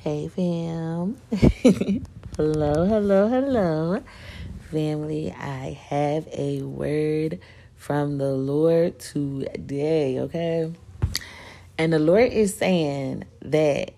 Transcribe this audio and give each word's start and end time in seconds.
Hey, 0.00 0.28
fam. 0.28 1.16
hello, 2.36 2.84
hello, 2.84 3.26
hello. 3.26 4.00
Family, 4.70 5.32
I 5.32 5.76
have 5.88 6.28
a 6.30 6.62
word 6.62 7.40
from 7.74 8.18
the 8.18 8.30
Lord 8.30 9.00
today, 9.00 10.20
okay? 10.20 10.72
And 11.76 11.92
the 11.92 11.98
Lord 11.98 12.30
is 12.30 12.54
saying 12.54 13.24
that 13.42 13.90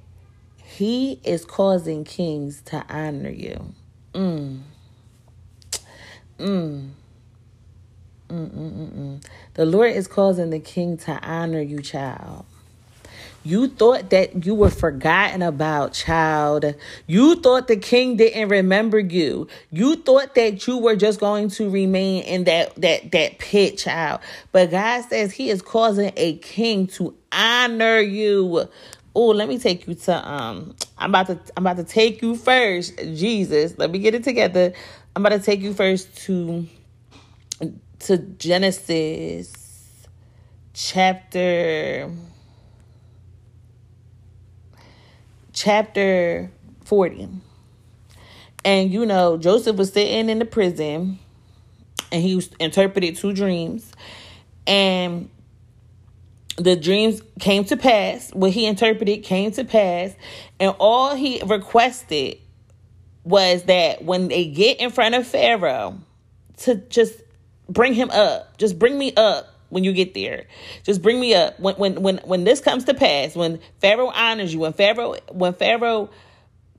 He 0.62 1.20
is 1.22 1.44
causing 1.44 2.04
kings 2.04 2.62
to 2.62 2.82
honor 2.88 3.28
you. 3.28 3.74
Mm. 4.14 4.60
Mm. 6.38 6.90
Mm-mm-mm-mm. 8.30 9.22
The 9.52 9.66
Lord 9.66 9.92
is 9.92 10.08
causing 10.08 10.48
the 10.48 10.60
king 10.60 10.96
to 10.96 11.20
honor 11.22 11.60
you, 11.60 11.82
child. 11.82 12.46
You 13.42 13.68
thought 13.68 14.10
that 14.10 14.44
you 14.44 14.54
were 14.54 14.70
forgotten 14.70 15.40
about, 15.40 15.94
child. 15.94 16.74
You 17.06 17.36
thought 17.36 17.68
the 17.68 17.76
king 17.76 18.16
didn't 18.16 18.50
remember 18.50 18.98
you. 18.98 19.48
You 19.70 19.96
thought 19.96 20.34
that 20.34 20.66
you 20.66 20.76
were 20.76 20.94
just 20.94 21.20
going 21.20 21.48
to 21.50 21.70
remain 21.70 22.24
in 22.24 22.44
that 22.44 22.74
that 22.76 23.12
that 23.12 23.38
pit, 23.38 23.78
child. 23.78 24.20
But 24.52 24.70
God 24.70 25.02
says 25.08 25.32
He 25.32 25.48
is 25.48 25.62
causing 25.62 26.12
a 26.16 26.36
king 26.36 26.86
to 26.88 27.14
honor 27.32 27.98
you. 28.00 28.68
Oh, 29.14 29.28
let 29.28 29.48
me 29.48 29.58
take 29.58 29.88
you 29.88 29.94
to 29.94 30.28
um. 30.28 30.74
I'm 30.98 31.10
about 31.10 31.28
to 31.28 31.38
I'm 31.56 31.66
about 31.66 31.78
to 31.78 31.84
take 31.84 32.20
you 32.20 32.36
first, 32.36 32.98
Jesus. 32.98 33.78
Let 33.78 33.90
me 33.90 34.00
get 34.00 34.14
it 34.14 34.22
together. 34.22 34.74
I'm 35.16 35.24
about 35.24 35.38
to 35.38 35.42
take 35.42 35.60
you 35.60 35.72
first 35.72 36.14
to 36.24 36.68
to 38.00 38.18
Genesis 38.18 40.06
chapter 40.74 42.10
chapter 45.60 46.50
40. 46.84 47.28
And 48.64 48.90
you 48.90 49.04
know, 49.04 49.36
Joseph 49.36 49.76
was 49.76 49.92
sitting 49.92 50.30
in 50.30 50.38
the 50.38 50.44
prison 50.46 51.18
and 52.10 52.22
he 52.22 52.34
was 52.34 52.48
interpreted 52.58 53.16
two 53.16 53.34
dreams. 53.34 53.92
And 54.66 55.28
the 56.56 56.76
dreams 56.76 57.22
came 57.38 57.64
to 57.64 57.76
pass. 57.76 58.30
What 58.32 58.52
he 58.52 58.66
interpreted 58.66 59.22
came 59.22 59.50
to 59.52 59.64
pass. 59.64 60.14
And 60.58 60.74
all 60.78 61.14
he 61.14 61.42
requested 61.42 62.38
was 63.24 63.64
that 63.64 64.02
when 64.02 64.28
they 64.28 64.46
get 64.46 64.80
in 64.80 64.90
front 64.90 65.14
of 65.14 65.26
Pharaoh, 65.26 65.98
to 66.58 66.76
just 66.76 67.20
bring 67.68 67.94
him 67.94 68.10
up. 68.10 68.56
Just 68.56 68.78
bring 68.78 68.98
me 68.98 69.12
up 69.14 69.49
when 69.70 69.82
you 69.84 69.92
get 69.92 70.14
there. 70.14 70.44
Just 70.84 71.02
bring 71.02 71.18
me 71.18 71.34
up 71.34 71.58
when 71.58 71.74
when 71.76 72.02
when 72.02 72.18
when 72.18 72.44
this 72.44 72.60
comes 72.60 72.84
to 72.84 72.94
pass. 72.94 73.34
When 73.34 73.60
Pharaoh 73.80 74.10
honors 74.14 74.52
you. 74.52 74.60
When 74.60 74.72
Pharaoh 74.72 75.16
when 75.30 75.54
Pharaoh 75.54 76.10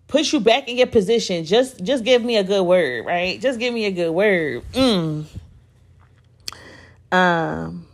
push 0.07 0.33
you 0.33 0.39
back 0.39 0.67
in 0.67 0.77
your 0.77 0.87
position. 0.87 1.43
Just 1.45 1.83
just 1.83 2.03
give 2.03 2.23
me 2.23 2.37
a 2.37 2.43
good 2.43 2.63
word, 2.63 3.05
right? 3.05 3.41
Just 3.41 3.59
give 3.59 3.73
me 3.73 3.85
a 3.85 3.91
good 3.91 4.11
word. 4.11 4.63
Mm. 4.73 5.25
Um. 7.11 7.87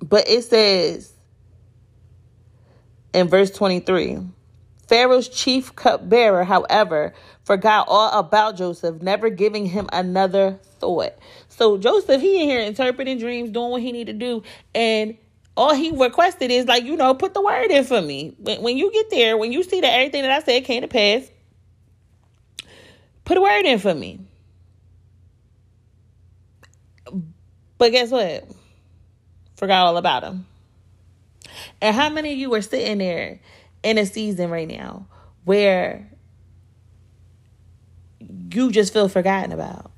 But 0.00 0.28
it 0.28 0.44
says 0.44 1.12
in 3.12 3.28
verse 3.28 3.50
23 3.50 4.18
Pharaoh's 4.86 5.28
chief 5.28 5.76
cupbearer, 5.76 6.44
however, 6.44 7.12
forgot 7.44 7.86
all 7.88 8.18
about 8.18 8.56
Joseph, 8.56 9.02
never 9.02 9.28
giving 9.28 9.66
him 9.66 9.88
another 9.92 10.58
thought. 10.80 11.12
So 11.58 11.76
Joseph, 11.76 12.20
he 12.20 12.40
in 12.40 12.48
here 12.48 12.60
interpreting 12.60 13.18
dreams, 13.18 13.50
doing 13.50 13.70
what 13.70 13.82
he 13.82 13.90
need 13.90 14.06
to 14.06 14.12
do, 14.12 14.44
and 14.76 15.18
all 15.56 15.74
he 15.74 15.90
requested 15.90 16.52
is 16.52 16.66
like, 16.66 16.84
you 16.84 16.96
know, 16.96 17.14
put 17.14 17.34
the 17.34 17.42
word 17.42 17.72
in 17.72 17.82
for 17.82 18.00
me. 18.00 18.36
When, 18.38 18.62
when 18.62 18.78
you 18.78 18.92
get 18.92 19.10
there, 19.10 19.36
when 19.36 19.50
you 19.50 19.64
see 19.64 19.80
that 19.80 19.92
everything 19.92 20.22
that 20.22 20.30
I 20.30 20.40
said 20.40 20.62
came 20.62 20.82
to 20.82 20.88
pass, 20.88 21.28
put 23.24 23.36
a 23.36 23.40
word 23.40 23.66
in 23.66 23.80
for 23.80 23.92
me. 23.92 24.20
But 27.76 27.90
guess 27.90 28.12
what? 28.12 28.46
Forgot 29.56 29.88
all 29.88 29.96
about 29.96 30.22
him. 30.22 30.46
And 31.80 31.96
how 31.96 32.08
many 32.08 32.34
of 32.34 32.38
you 32.38 32.54
are 32.54 32.62
sitting 32.62 32.98
there 32.98 33.40
in 33.82 33.98
a 33.98 34.06
season 34.06 34.48
right 34.48 34.68
now 34.68 35.08
where 35.44 36.08
you 38.20 38.70
just 38.70 38.92
feel 38.92 39.08
forgotten 39.08 39.50
about? 39.50 39.90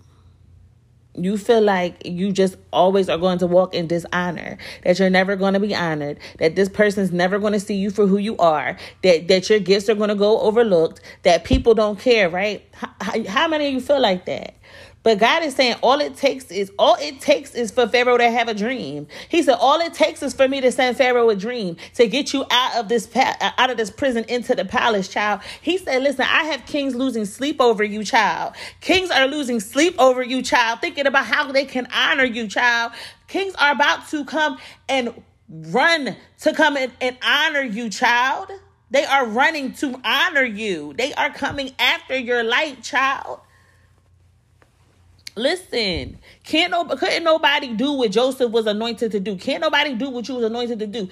You 1.24 1.36
feel 1.38 1.60
like 1.60 2.06
you 2.06 2.32
just 2.32 2.56
always 2.72 3.08
are 3.08 3.18
going 3.18 3.38
to 3.38 3.46
walk 3.46 3.74
in 3.74 3.86
dishonor 3.86 4.58
that 4.84 4.98
you're 4.98 5.10
never 5.10 5.36
going 5.36 5.54
to 5.54 5.60
be 5.60 5.74
honored 5.74 6.18
that 6.38 6.56
this 6.56 6.68
person's 6.68 7.12
never 7.12 7.38
going 7.38 7.52
to 7.52 7.60
see 7.60 7.74
you 7.74 7.90
for 7.90 8.06
who 8.06 8.18
you 8.18 8.36
are 8.38 8.76
that 9.02 9.28
that 9.28 9.48
your 9.50 9.58
gifts 9.58 9.88
are 9.88 9.94
going 9.94 10.08
to 10.08 10.14
go 10.14 10.40
overlooked 10.40 11.00
that 11.22 11.44
people 11.44 11.74
don't 11.74 11.98
care 11.98 12.28
right? 12.28 12.64
How, 12.72 13.24
how 13.26 13.48
many 13.48 13.68
of 13.68 13.72
you 13.74 13.80
feel 13.80 14.00
like 14.00 14.26
that 14.26 14.54
but 15.02 15.18
God 15.18 15.42
is 15.42 15.54
saying 15.54 15.76
all 15.82 16.00
it 16.00 16.16
takes 16.16 16.50
is 16.50 16.70
all 16.78 16.96
it 17.00 17.20
takes 17.20 17.54
is 17.54 17.70
for 17.70 17.88
Pharaoh 17.88 18.18
to 18.18 18.30
have 18.30 18.48
a 18.48 18.54
dream. 18.54 19.06
He 19.28 19.42
said 19.42 19.56
all 19.58 19.80
it 19.80 19.94
takes 19.94 20.22
is 20.22 20.34
for 20.34 20.46
me 20.46 20.60
to 20.60 20.70
send 20.70 20.96
Pharaoh 20.96 21.30
a 21.30 21.36
dream 21.36 21.76
to 21.94 22.06
get 22.06 22.34
you 22.34 22.44
out 22.50 22.76
of 22.76 22.88
this 22.88 23.08
out 23.16 23.70
of 23.70 23.76
this 23.78 23.90
prison 23.90 24.24
into 24.28 24.54
the 24.54 24.64
palace, 24.64 25.08
child. 25.08 25.40
He 25.62 25.78
said, 25.78 26.02
"Listen, 26.02 26.26
I 26.28 26.44
have 26.44 26.66
kings 26.66 26.94
losing 26.94 27.24
sleep 27.24 27.60
over 27.60 27.82
you, 27.82 28.04
child. 28.04 28.54
Kings 28.80 29.10
are 29.10 29.26
losing 29.26 29.60
sleep 29.60 29.94
over 29.98 30.22
you, 30.22 30.42
child, 30.42 30.80
thinking 30.80 31.06
about 31.06 31.26
how 31.26 31.50
they 31.50 31.64
can 31.64 31.88
honor 31.94 32.24
you, 32.24 32.46
child. 32.48 32.92
Kings 33.28 33.54
are 33.56 33.72
about 33.72 34.08
to 34.10 34.24
come 34.24 34.58
and 34.88 35.22
run 35.48 36.16
to 36.40 36.52
come 36.52 36.76
and, 36.76 36.92
and 37.00 37.16
honor 37.24 37.62
you, 37.62 37.88
child." 37.88 38.50
They 38.90 39.04
are 39.04 39.24
running 39.24 39.72
to 39.74 40.00
honor 40.04 40.44
you. 40.44 40.94
They 40.98 41.14
are 41.14 41.30
coming 41.30 41.72
after 41.78 42.16
your 42.16 42.42
light, 42.42 42.82
child. 42.82 43.40
Listen, 45.40 46.18
can't 46.44 46.70
no 46.70 46.84
couldn't 46.84 47.24
nobody 47.24 47.72
do 47.74 47.92
what 47.92 48.10
Joseph 48.10 48.50
was 48.50 48.66
anointed 48.66 49.12
to 49.12 49.20
do. 49.20 49.36
Can't 49.36 49.62
nobody 49.62 49.94
do 49.94 50.10
what 50.10 50.28
you 50.28 50.34
was 50.34 50.44
anointed 50.44 50.78
to 50.80 50.86
do. 50.86 51.08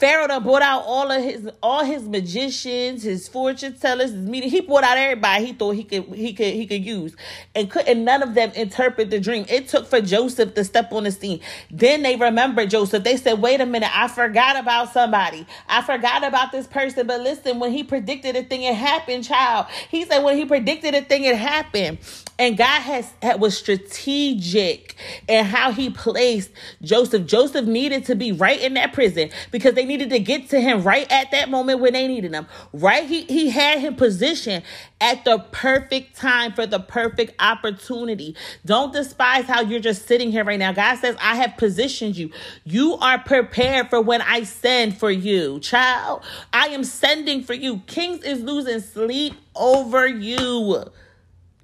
Pharaoh 0.00 0.26
done 0.26 0.42
brought 0.42 0.62
out 0.62 0.82
all 0.86 1.12
of 1.12 1.22
his 1.22 1.50
all 1.62 1.84
his 1.84 2.08
magicians, 2.08 3.02
his 3.02 3.28
fortune 3.28 3.74
tellers, 3.78 4.12
his 4.12 4.26
meeting. 4.26 4.48
He 4.48 4.62
brought 4.62 4.82
out 4.82 4.96
everybody 4.96 5.44
he 5.44 5.52
thought 5.52 5.72
he 5.72 5.84
could 5.84 6.06
he 6.06 6.32
could 6.32 6.54
he 6.54 6.66
could 6.66 6.82
use, 6.82 7.14
and 7.54 7.70
couldn't 7.70 8.02
none 8.02 8.22
of 8.22 8.32
them 8.32 8.50
interpret 8.52 9.10
the 9.10 9.20
dream. 9.20 9.44
It 9.50 9.68
took 9.68 9.86
for 9.86 10.00
Joseph 10.00 10.54
to 10.54 10.64
step 10.64 10.90
on 10.92 11.04
the 11.04 11.12
scene. 11.12 11.40
Then 11.70 12.02
they 12.02 12.16
remembered 12.16 12.70
Joseph. 12.70 13.04
They 13.04 13.18
said, 13.18 13.42
"Wait 13.42 13.60
a 13.60 13.66
minute, 13.66 13.90
I 13.94 14.08
forgot 14.08 14.56
about 14.58 14.90
somebody. 14.90 15.46
I 15.68 15.82
forgot 15.82 16.24
about 16.24 16.50
this 16.50 16.66
person." 16.66 17.06
But 17.06 17.20
listen, 17.20 17.60
when 17.60 17.70
he 17.70 17.84
predicted 17.84 18.36
a 18.36 18.42
thing, 18.42 18.62
it 18.62 18.74
happened, 18.74 19.24
child. 19.24 19.66
He 19.90 20.06
said 20.06 20.24
when 20.24 20.38
he 20.38 20.46
predicted 20.46 20.94
a 20.94 21.02
thing, 21.02 21.24
it 21.24 21.36
happened, 21.36 21.98
and 22.40 22.56
God 22.56 22.80
has 22.80 23.12
was 23.38 23.56
strategic 23.56 24.96
in 25.28 25.44
how 25.44 25.72
He 25.72 25.90
placed 25.90 26.50
Joseph. 26.82 27.26
Joseph 27.26 27.66
needed 27.66 28.06
to 28.06 28.16
be 28.16 28.32
right 28.32 28.60
in 28.60 28.74
that 28.74 28.92
prison 28.92 29.30
because 29.50 29.74
they 29.74 29.84
needed 29.84 30.10
to 30.10 30.18
get 30.18 30.48
to 30.50 30.60
him 30.60 30.82
right 30.82 31.10
at 31.10 31.30
that 31.32 31.50
moment 31.50 31.80
when 31.80 31.92
they 31.92 32.08
needed 32.08 32.32
him. 32.32 32.46
Right? 32.72 33.06
He, 33.06 33.22
he 33.24 33.50
had 33.50 33.80
him 33.80 33.94
positioned 33.94 34.64
at 35.00 35.24
the 35.24 35.38
perfect 35.52 36.16
time 36.16 36.52
for 36.52 36.66
the 36.66 36.80
perfect 36.80 37.34
opportunity. 37.40 38.34
Don't 38.64 38.92
despise 38.92 39.44
how 39.44 39.60
you're 39.60 39.80
just 39.80 40.06
sitting 40.06 40.32
here 40.32 40.44
right 40.44 40.58
now. 40.58 40.72
God 40.72 40.96
says, 40.96 41.16
I 41.20 41.36
have 41.36 41.56
positioned 41.58 42.16
you. 42.16 42.30
You 42.64 42.94
are 42.96 43.18
prepared 43.18 43.90
for 43.90 44.00
when 44.00 44.22
I 44.22 44.44
send 44.44 44.98
for 44.98 45.10
you. 45.10 45.60
Child, 45.60 46.22
I 46.52 46.68
am 46.68 46.84
sending 46.84 47.42
for 47.42 47.54
you. 47.54 47.78
Kings 47.86 48.24
is 48.24 48.42
losing 48.42 48.80
sleep 48.80 49.34
over 49.54 50.06
you. 50.06 50.90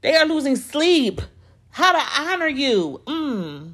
They 0.06 0.14
are 0.14 0.24
losing 0.24 0.54
sleep. 0.54 1.20
How 1.70 1.90
to 1.90 2.22
honor 2.22 2.46
you. 2.46 3.00
Mm. 3.06 3.72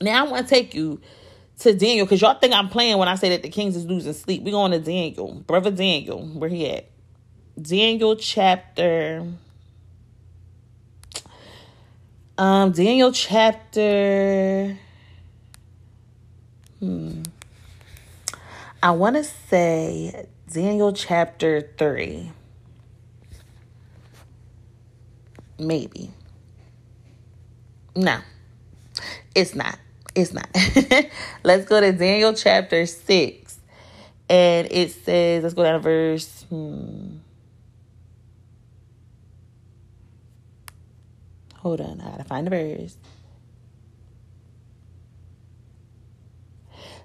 Now 0.00 0.24
I 0.24 0.26
want 0.30 0.48
to 0.48 0.54
take 0.54 0.72
you 0.72 0.98
to 1.58 1.74
Daniel 1.74 2.06
because 2.06 2.22
y'all 2.22 2.38
think 2.38 2.54
I'm 2.54 2.70
playing 2.70 2.96
when 2.96 3.06
I 3.06 3.16
say 3.16 3.28
that 3.28 3.42
the 3.42 3.50
Kings 3.50 3.76
is 3.76 3.84
losing 3.84 4.14
sleep. 4.14 4.44
We 4.44 4.50
going 4.50 4.72
to 4.72 4.78
Daniel, 4.78 5.34
brother 5.46 5.70
Daniel. 5.70 6.26
Where 6.26 6.48
he 6.48 6.70
at? 6.70 6.88
Daniel 7.60 8.16
chapter. 8.16 9.26
Um, 12.38 12.72
Daniel 12.72 13.12
chapter. 13.12 14.78
Hmm. 16.80 17.24
I 18.82 18.92
want 18.92 19.16
to 19.16 19.24
say 19.24 20.28
Daniel 20.50 20.94
chapter 20.94 21.60
three. 21.76 22.32
Maybe. 25.62 26.10
No, 27.94 28.18
it's 29.34 29.54
not. 29.54 29.78
It's 30.14 30.32
not. 30.32 30.48
let's 31.44 31.66
go 31.66 31.80
to 31.80 31.92
Daniel 31.92 32.34
chapter 32.34 32.84
6. 32.84 33.60
And 34.28 34.68
it 34.70 34.90
says, 34.90 35.42
let's 35.42 35.54
go 35.54 35.62
down 35.62 35.74
to 35.74 35.78
verse. 35.78 36.44
Hmm. 36.48 37.16
Hold 41.58 41.80
on, 41.80 42.00
I 42.00 42.10
gotta 42.10 42.24
find 42.24 42.46
the 42.46 42.50
verse. 42.50 42.96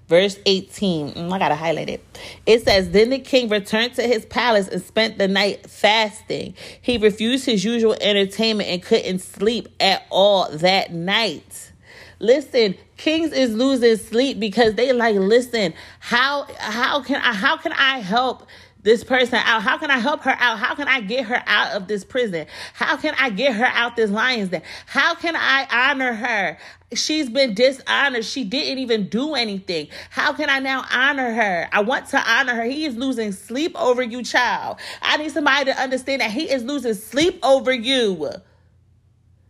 Verse 0.08 0.38
18. 0.46 1.12
Mm, 1.12 1.32
I 1.32 1.38
gotta 1.38 1.54
highlight 1.54 1.90
it. 1.90 2.18
It 2.46 2.64
says, 2.64 2.90
Then 2.90 3.10
the 3.10 3.18
king 3.18 3.50
returned 3.50 3.94
to 3.94 4.02
his 4.02 4.24
palace 4.24 4.66
and 4.68 4.82
spent 4.82 5.18
the 5.18 5.28
night 5.28 5.68
fasting. 5.68 6.54
He 6.80 6.96
refused 6.96 7.44
his 7.44 7.62
usual 7.64 7.94
entertainment 8.00 8.70
and 8.70 8.82
couldn't 8.82 9.18
sleep 9.18 9.68
at 9.80 10.06
all 10.10 10.48
that 10.50 10.92
night. 10.92 11.72
Listen, 12.20 12.74
kings 12.96 13.32
is 13.32 13.52
losing 13.54 13.96
sleep 13.96 14.40
because 14.40 14.74
they 14.74 14.92
like, 14.92 15.14
listen, 15.16 15.74
how 16.00 16.46
how 16.58 17.02
can 17.02 17.20
I 17.20 17.32
how 17.34 17.56
can 17.58 17.72
I 17.72 17.98
help 18.00 18.46
this 18.88 19.04
person 19.04 19.38
out? 19.44 19.62
How 19.62 19.76
can 19.76 19.90
I 19.90 19.98
help 19.98 20.22
her 20.22 20.34
out? 20.38 20.58
How 20.58 20.74
can 20.74 20.88
I 20.88 21.02
get 21.02 21.26
her 21.26 21.42
out 21.46 21.76
of 21.76 21.88
this 21.88 22.04
prison? 22.04 22.46
How 22.72 22.96
can 22.96 23.14
I 23.20 23.28
get 23.28 23.54
her 23.54 23.66
out 23.66 23.96
this 23.96 24.10
lion's 24.10 24.48
den? 24.48 24.62
How 24.86 25.14
can 25.14 25.36
I 25.36 25.66
honor 25.70 26.14
her? 26.14 26.58
She's 26.94 27.28
been 27.28 27.52
dishonored. 27.52 28.24
She 28.24 28.44
didn't 28.44 28.78
even 28.78 29.08
do 29.08 29.34
anything. 29.34 29.88
How 30.08 30.32
can 30.32 30.48
I 30.48 30.60
now 30.60 30.86
honor 30.90 31.34
her? 31.34 31.68
I 31.70 31.82
want 31.82 32.06
to 32.08 32.30
honor 32.30 32.54
her. 32.54 32.64
He 32.64 32.86
is 32.86 32.96
losing 32.96 33.32
sleep 33.32 33.78
over 33.78 34.02
you, 34.02 34.22
child. 34.22 34.78
I 35.02 35.18
need 35.18 35.32
somebody 35.32 35.66
to 35.70 35.78
understand 35.78 36.22
that 36.22 36.30
he 36.30 36.50
is 36.50 36.64
losing 36.64 36.94
sleep 36.94 37.40
over 37.42 37.72
you. 37.72 38.30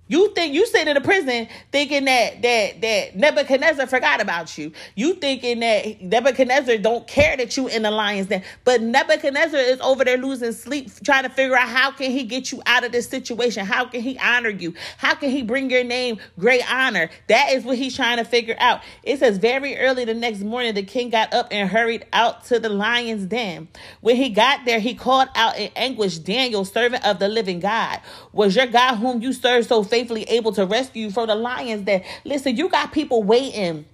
You 0.08 0.32
think 0.32 0.54
you 0.54 0.66
sit 0.66 0.88
in 0.88 0.96
a 0.96 1.00
prison 1.02 1.48
thinking 1.70 2.06
that 2.06 2.40
that 2.42 2.80
that 2.80 3.16
Nebuchadnezzar 3.16 3.86
forgot 3.86 4.22
about 4.22 4.56
you. 4.56 4.72
You 4.94 5.14
thinking 5.14 5.60
that 5.60 6.00
Nebuchadnezzar 6.00 6.78
don't 6.78 7.06
care 7.06 7.36
that 7.36 7.56
you 7.56 7.68
in 7.68 7.82
the 7.82 7.90
lion's 7.90 8.28
den. 8.28 8.42
But 8.64 8.80
Nebuchadnezzar 8.80 9.60
is 9.60 9.80
over 9.80 10.04
there 10.04 10.16
losing 10.16 10.52
sleep, 10.52 10.90
trying 11.04 11.24
to 11.24 11.28
figure 11.28 11.56
out 11.56 11.68
how 11.68 11.90
can 11.90 12.10
he 12.10 12.24
get 12.24 12.50
you 12.50 12.62
out 12.64 12.84
of 12.84 12.92
this 12.92 13.06
situation? 13.06 13.66
How 13.66 13.84
can 13.84 14.00
he 14.00 14.18
honor 14.18 14.48
you? 14.48 14.74
How 14.96 15.14
can 15.14 15.30
he 15.30 15.42
bring 15.42 15.70
your 15.70 15.84
name 15.84 16.18
great 16.38 16.62
honor? 16.72 17.10
That 17.28 17.52
is 17.52 17.64
what 17.64 17.76
he's 17.76 17.94
trying 17.94 18.16
to 18.16 18.24
figure 18.24 18.56
out. 18.58 18.80
It 19.02 19.18
says 19.18 19.36
very 19.36 19.76
early 19.78 20.06
the 20.06 20.14
next 20.14 20.40
morning 20.40 20.74
the 20.74 20.82
king 20.82 21.10
got 21.10 21.34
up 21.34 21.48
and 21.50 21.68
hurried 21.68 22.06
out 22.14 22.46
to 22.46 22.58
the 22.58 22.70
lion's 22.70 23.26
den. 23.26 23.68
When 24.00 24.16
he 24.16 24.30
got 24.30 24.64
there, 24.64 24.80
he 24.80 24.94
called 24.94 25.28
out 25.34 25.58
in 25.58 25.70
anguish, 25.76 26.16
Daniel, 26.16 26.64
servant 26.64 27.04
of 27.04 27.18
the 27.18 27.28
living 27.28 27.60
God, 27.60 28.00
was 28.32 28.56
your 28.56 28.66
God 28.66 28.96
whom 28.96 29.20
you 29.20 29.34
serve 29.34 29.66
so 29.66 29.82
faithfully 29.82 29.97
faithfully 29.98 30.22
able 30.24 30.52
to 30.52 30.64
rescue 30.64 31.06
you 31.06 31.10
from 31.10 31.26
the 31.26 31.34
lions 31.34 31.84
that 31.84 32.04
listen, 32.24 32.56
you 32.56 32.68
got 32.68 32.92
people 32.92 33.22
waiting 33.22 33.84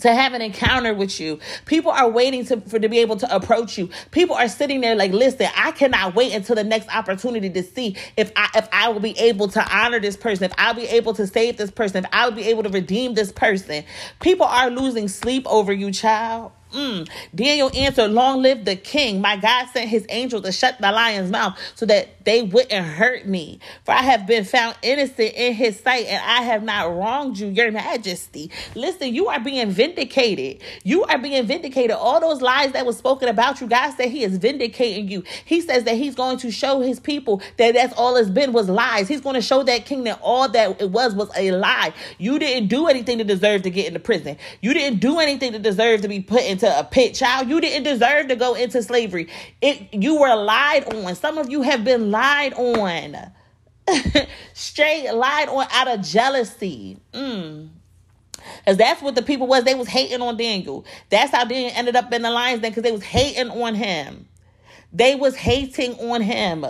to 0.00 0.14
have 0.14 0.32
an 0.32 0.40
encounter 0.40 0.94
with 0.94 1.20
you. 1.20 1.38
People 1.66 1.90
are 1.90 2.08
waiting 2.08 2.46
to 2.46 2.60
for 2.62 2.78
to 2.78 2.88
be 2.88 3.00
able 3.00 3.16
to 3.16 3.34
approach 3.34 3.76
you. 3.76 3.90
People 4.10 4.36
are 4.36 4.48
sitting 4.48 4.80
there 4.80 4.94
like, 4.94 5.12
listen, 5.12 5.48
I 5.56 5.72
cannot 5.72 6.14
wait 6.14 6.32
until 6.32 6.54
the 6.54 6.64
next 6.64 6.88
opportunity 6.94 7.50
to 7.50 7.62
see 7.62 7.96
if 8.16 8.32
I 8.36 8.48
if 8.54 8.68
I 8.72 8.88
will 8.88 9.00
be 9.00 9.18
able 9.18 9.48
to 9.48 9.76
honor 9.76 10.00
this 10.00 10.16
person, 10.16 10.44
if 10.44 10.52
I'll 10.56 10.74
be 10.74 10.86
able 10.86 11.12
to 11.14 11.26
save 11.26 11.56
this 11.56 11.70
person, 11.70 12.04
if 12.04 12.10
I'll 12.12 12.30
be 12.30 12.44
able 12.44 12.62
to 12.62 12.70
redeem 12.70 13.14
this 13.14 13.32
person. 13.32 13.84
People 14.20 14.46
are 14.46 14.70
losing 14.70 15.08
sleep 15.08 15.44
over 15.46 15.72
you, 15.72 15.90
child. 15.90 16.52
Mm. 16.72 17.08
Daniel 17.34 17.70
answered, 17.74 18.10
Long 18.10 18.42
live 18.42 18.64
the 18.64 18.76
king. 18.76 19.20
My 19.20 19.36
God 19.36 19.68
sent 19.68 19.88
his 19.88 20.06
angel 20.08 20.40
to 20.42 20.52
shut 20.52 20.78
the 20.80 20.90
lion's 20.90 21.30
mouth 21.30 21.58
so 21.74 21.86
that 21.86 22.24
they 22.24 22.42
wouldn't 22.42 22.86
hurt 22.86 23.26
me. 23.26 23.60
For 23.84 23.92
I 23.92 24.02
have 24.02 24.26
been 24.26 24.44
found 24.44 24.76
innocent 24.82 25.34
in 25.34 25.54
his 25.54 25.78
sight 25.80 26.06
and 26.06 26.22
I 26.24 26.42
have 26.42 26.62
not 26.62 26.94
wronged 26.94 27.38
you, 27.38 27.48
your 27.48 27.70
majesty. 27.70 28.50
Listen, 28.74 29.14
you 29.14 29.28
are 29.28 29.40
being 29.40 29.70
vindicated. 29.70 30.62
You 30.84 31.04
are 31.04 31.18
being 31.18 31.46
vindicated. 31.46 31.92
All 31.92 32.20
those 32.20 32.40
lies 32.40 32.72
that 32.72 32.86
was 32.86 32.96
spoken 32.96 33.28
about 33.28 33.60
you, 33.60 33.66
God 33.66 33.92
said 33.92 34.08
he 34.08 34.24
is 34.24 34.38
vindicating 34.38 35.08
you. 35.08 35.24
He 35.44 35.60
says 35.60 35.84
that 35.84 35.96
he's 35.96 36.14
going 36.14 36.38
to 36.38 36.50
show 36.50 36.80
his 36.80 37.00
people 37.00 37.42
that 37.56 37.74
that's 37.74 37.94
all 37.94 38.16
it's 38.16 38.30
been 38.30 38.52
was 38.52 38.68
lies. 38.68 39.08
He's 39.08 39.20
going 39.20 39.34
to 39.34 39.42
show 39.42 39.62
that 39.64 39.84
king 39.84 40.04
that 40.04 40.18
all 40.22 40.48
that 40.50 40.80
it 40.80 40.90
was 40.90 41.14
was 41.14 41.30
a 41.36 41.52
lie. 41.52 41.92
You 42.18 42.38
didn't 42.38 42.68
do 42.68 42.86
anything 42.86 43.18
to 43.18 43.24
deserve 43.24 43.62
to 43.62 43.70
get 43.70 43.86
into 43.86 44.00
prison. 44.00 44.36
You 44.60 44.74
didn't 44.74 45.00
do 45.00 45.18
anything 45.18 45.52
to 45.52 45.58
deserve 45.58 46.02
to 46.02 46.08
be 46.08 46.20
put 46.20 46.42
into 46.42 46.61
into 46.62 46.78
a 46.78 46.84
pit, 46.84 47.14
child. 47.14 47.48
You 47.48 47.60
didn't 47.60 47.84
deserve 47.84 48.28
to 48.28 48.36
go 48.36 48.54
into 48.54 48.82
slavery. 48.82 49.28
It 49.60 49.92
you 49.92 50.20
were 50.20 50.34
lied 50.34 50.92
on. 50.92 51.14
Some 51.14 51.38
of 51.38 51.50
you 51.50 51.62
have 51.62 51.84
been 51.84 52.10
lied 52.10 52.54
on. 52.54 53.16
Straight 54.54 55.10
lied 55.12 55.48
on 55.48 55.66
out 55.70 55.88
of 55.88 56.02
jealousy. 56.02 56.98
Mm. 57.12 57.70
Cause 58.66 58.76
that's 58.76 59.00
what 59.02 59.14
the 59.14 59.22
people 59.22 59.46
was. 59.46 59.64
They 59.64 59.74
was 59.74 59.88
hating 59.88 60.20
on 60.20 60.36
Daniel. 60.36 60.84
That's 61.10 61.32
how 61.32 61.44
Daniel 61.44 61.72
ended 61.74 61.96
up 61.96 62.12
in 62.12 62.22
the 62.22 62.30
lion's 62.30 62.60
den 62.60 62.72
because 62.72 62.82
they 62.82 62.92
was 62.92 63.04
hating 63.04 63.50
on 63.50 63.74
him. 63.74 64.28
They 64.92 65.14
was 65.14 65.36
hating 65.36 65.94
on 65.94 66.20
him. 66.20 66.64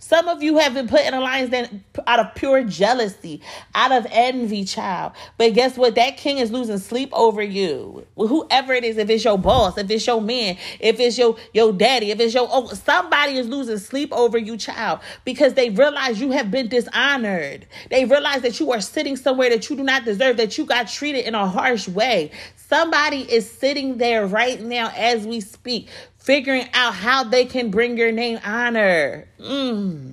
Some 0.00 0.28
of 0.28 0.42
you 0.42 0.58
have 0.58 0.74
been 0.74 0.86
put 0.86 1.00
in 1.00 1.12
a 1.12 1.48
den 1.48 1.84
out 2.06 2.20
of 2.20 2.34
pure 2.36 2.62
jealousy, 2.62 3.42
out 3.74 3.90
of 3.90 4.06
envy, 4.10 4.64
child. 4.64 5.12
But 5.36 5.54
guess 5.54 5.76
what? 5.76 5.96
That 5.96 6.16
king 6.16 6.38
is 6.38 6.52
losing 6.52 6.78
sleep 6.78 7.10
over 7.12 7.42
you. 7.42 8.06
Well, 8.14 8.28
Whoever 8.28 8.72
it 8.74 8.84
is, 8.84 8.96
if 8.96 9.10
it's 9.10 9.24
your 9.24 9.38
boss, 9.38 9.76
if 9.76 9.90
it's 9.90 10.06
your 10.06 10.22
man, 10.22 10.56
if 10.78 11.00
it's 11.00 11.18
your 11.18 11.36
your 11.52 11.72
daddy, 11.72 12.12
if 12.12 12.20
it's 12.20 12.32
your 12.32 12.48
oh, 12.50 12.68
somebody 12.68 13.38
is 13.38 13.48
losing 13.48 13.78
sleep 13.78 14.12
over 14.12 14.38
you, 14.38 14.56
child, 14.56 15.00
because 15.24 15.54
they 15.54 15.70
realize 15.70 16.20
you 16.20 16.30
have 16.30 16.50
been 16.50 16.68
dishonored. 16.68 17.66
They 17.90 18.04
realize 18.04 18.42
that 18.42 18.60
you 18.60 18.70
are 18.70 18.80
sitting 18.80 19.16
somewhere 19.16 19.50
that 19.50 19.68
you 19.68 19.76
do 19.76 19.82
not 19.82 20.04
deserve, 20.04 20.36
that 20.36 20.56
you 20.56 20.64
got 20.64 20.88
treated 20.88 21.26
in 21.26 21.34
a 21.34 21.46
harsh 21.48 21.88
way. 21.88 22.30
Somebody 22.56 23.22
is 23.22 23.50
sitting 23.50 23.96
there 23.96 24.26
right 24.26 24.60
now 24.60 24.92
as 24.94 25.26
we 25.26 25.40
speak, 25.40 25.88
figuring 26.28 26.68
out 26.74 26.94
how 26.94 27.24
they 27.24 27.46
can 27.46 27.70
bring 27.70 27.96
your 27.96 28.12
name 28.12 28.38
honor. 28.44 29.26
Mm. 29.40 30.12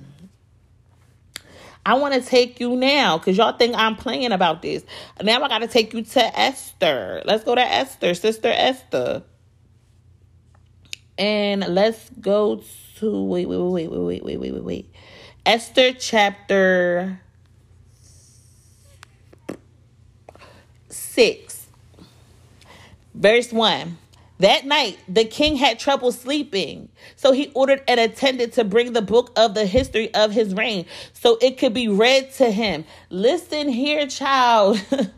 I 1.84 1.92
want 1.96 2.14
to 2.14 2.22
take 2.22 2.58
you 2.58 2.74
now 2.74 3.18
because 3.18 3.36
y'all 3.36 3.52
think 3.52 3.74
I'm 3.76 3.96
playing 3.96 4.32
about 4.32 4.62
this. 4.62 4.82
Now 5.22 5.42
I 5.42 5.48
got 5.48 5.58
to 5.58 5.66
take 5.66 5.92
you 5.92 6.02
to 6.02 6.40
Esther. 6.40 7.20
Let's 7.26 7.44
go 7.44 7.54
to 7.54 7.60
Esther, 7.60 8.14
Sister 8.14 8.48
Esther. 8.48 9.24
And 11.18 11.60
let's 11.74 12.08
go 12.18 12.62
to 13.00 13.22
wait, 13.24 13.44
wait, 13.44 13.58
wait, 13.58 13.88
wait, 13.90 14.00
wait, 14.00 14.22
wait, 14.22 14.38
wait, 14.38 14.52
wait, 14.54 14.64
wait. 14.64 14.94
Esther 15.44 15.92
chapter 15.92 17.20
6, 20.88 21.66
verse 23.14 23.52
1. 23.52 23.98
That 24.38 24.66
night, 24.66 24.98
the 25.08 25.24
king 25.24 25.56
had 25.56 25.78
trouble 25.78 26.12
sleeping, 26.12 26.90
so 27.16 27.32
he 27.32 27.50
ordered 27.54 27.82
an 27.88 27.98
attendant 27.98 28.52
to 28.54 28.64
bring 28.64 28.92
the 28.92 29.00
book 29.00 29.32
of 29.34 29.54
the 29.54 29.64
history 29.64 30.12
of 30.14 30.32
his 30.32 30.54
reign 30.54 30.84
so 31.14 31.38
it 31.40 31.56
could 31.56 31.72
be 31.72 31.88
read 31.88 32.32
to 32.34 32.50
him. 32.50 32.84
Listen 33.08 33.68
here, 33.68 34.06
child. 34.06 34.78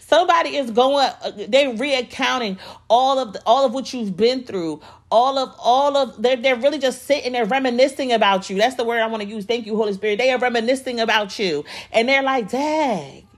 Somebody 0.00 0.56
is 0.56 0.70
going 0.70 1.10
they're 1.48 1.74
reaccounting 1.74 2.58
all 2.88 3.18
of 3.18 3.34
the, 3.34 3.42
all 3.44 3.66
of 3.66 3.72
what 3.74 3.92
you've 3.92 4.16
been 4.16 4.42
through. 4.42 4.80
All 5.10 5.38
of 5.38 5.54
all 5.58 5.96
of 5.96 6.20
they're 6.20 6.36
they're 6.36 6.56
really 6.56 6.78
just 6.78 7.02
sitting 7.02 7.32
there 7.32 7.44
reminiscing 7.44 8.12
about 8.12 8.50
you. 8.50 8.56
That's 8.56 8.76
the 8.76 8.84
word 8.84 9.00
I 9.00 9.06
want 9.06 9.22
to 9.22 9.28
use. 9.28 9.44
Thank 9.44 9.66
you, 9.66 9.76
Holy 9.76 9.92
Spirit. 9.92 10.18
They 10.18 10.32
are 10.32 10.38
reminiscing 10.38 11.00
about 11.00 11.38
you. 11.38 11.64
And 11.92 12.08
they're 12.08 12.22
like, 12.22 12.50
dang, 12.50 13.28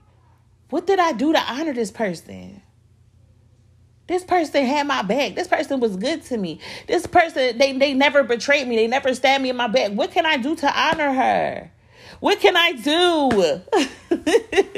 what 0.69 0.87
did 0.87 0.99
I 0.99 1.11
do 1.11 1.33
to 1.33 1.39
honor 1.39 1.73
this 1.73 1.91
person? 1.91 2.61
This 4.11 4.25
person 4.25 4.65
had 4.65 4.87
my 4.87 5.03
back. 5.03 5.35
This 5.35 5.47
person 5.47 5.79
was 5.79 5.95
good 5.95 6.21
to 6.23 6.37
me. 6.37 6.59
This 6.85 7.07
person, 7.07 7.57
they, 7.57 7.71
they 7.71 7.93
never 7.93 8.23
betrayed 8.23 8.67
me. 8.67 8.75
They 8.75 8.87
never 8.87 9.13
stabbed 9.13 9.41
me 9.41 9.51
in 9.51 9.55
my 9.55 9.67
back. 9.67 9.93
What 9.93 10.11
can 10.11 10.25
I 10.25 10.35
do 10.35 10.53
to 10.53 10.79
honor 10.81 11.13
her? 11.13 11.71
What 12.19 12.41
can 12.41 12.57
I 12.57 12.73
do? 12.73 13.61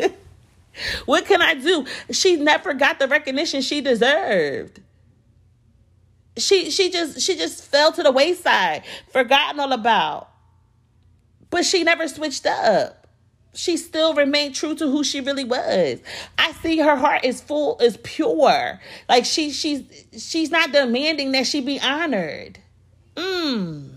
what 1.06 1.26
can 1.26 1.42
I 1.42 1.56
do? 1.56 1.84
She 2.12 2.36
never 2.36 2.76
got 2.76 3.00
the 3.00 3.08
recognition 3.08 3.64
she 3.64 3.82
deserved. 3.82 4.80
She 6.38 6.70
she 6.70 6.92
just 6.92 7.20
she 7.20 7.36
just 7.36 7.64
fell 7.64 7.92
to 7.92 8.04
the 8.04 8.12
wayside, 8.12 8.84
forgotten 9.12 9.60
all 9.60 9.74
about. 9.74 10.30
But 11.50 11.66
she 11.66 11.84
never 11.84 12.08
switched 12.08 12.46
up 12.46 13.03
she 13.54 13.78
still 13.78 14.14
remained 14.14 14.56
true 14.56 14.76
to 14.76 14.90
who 14.90 15.04
she 15.04 15.22
really 15.22 15.44
was. 15.44 16.00
I 16.38 16.52
see 16.54 16.80
her 16.80 16.96
heart 16.96 17.24
is 17.24 17.42
full, 17.42 17.78
is 17.80 17.98
pure. 17.98 18.80
Like 19.08 19.26
she 19.26 19.52
she's 19.52 19.84
she's 20.18 20.52
not 20.52 20.72
demanding 20.72 21.32
that 21.34 21.46
she 21.46 21.62
be 21.62 21.80
honored. 21.80 22.60
Mm. 23.16 23.90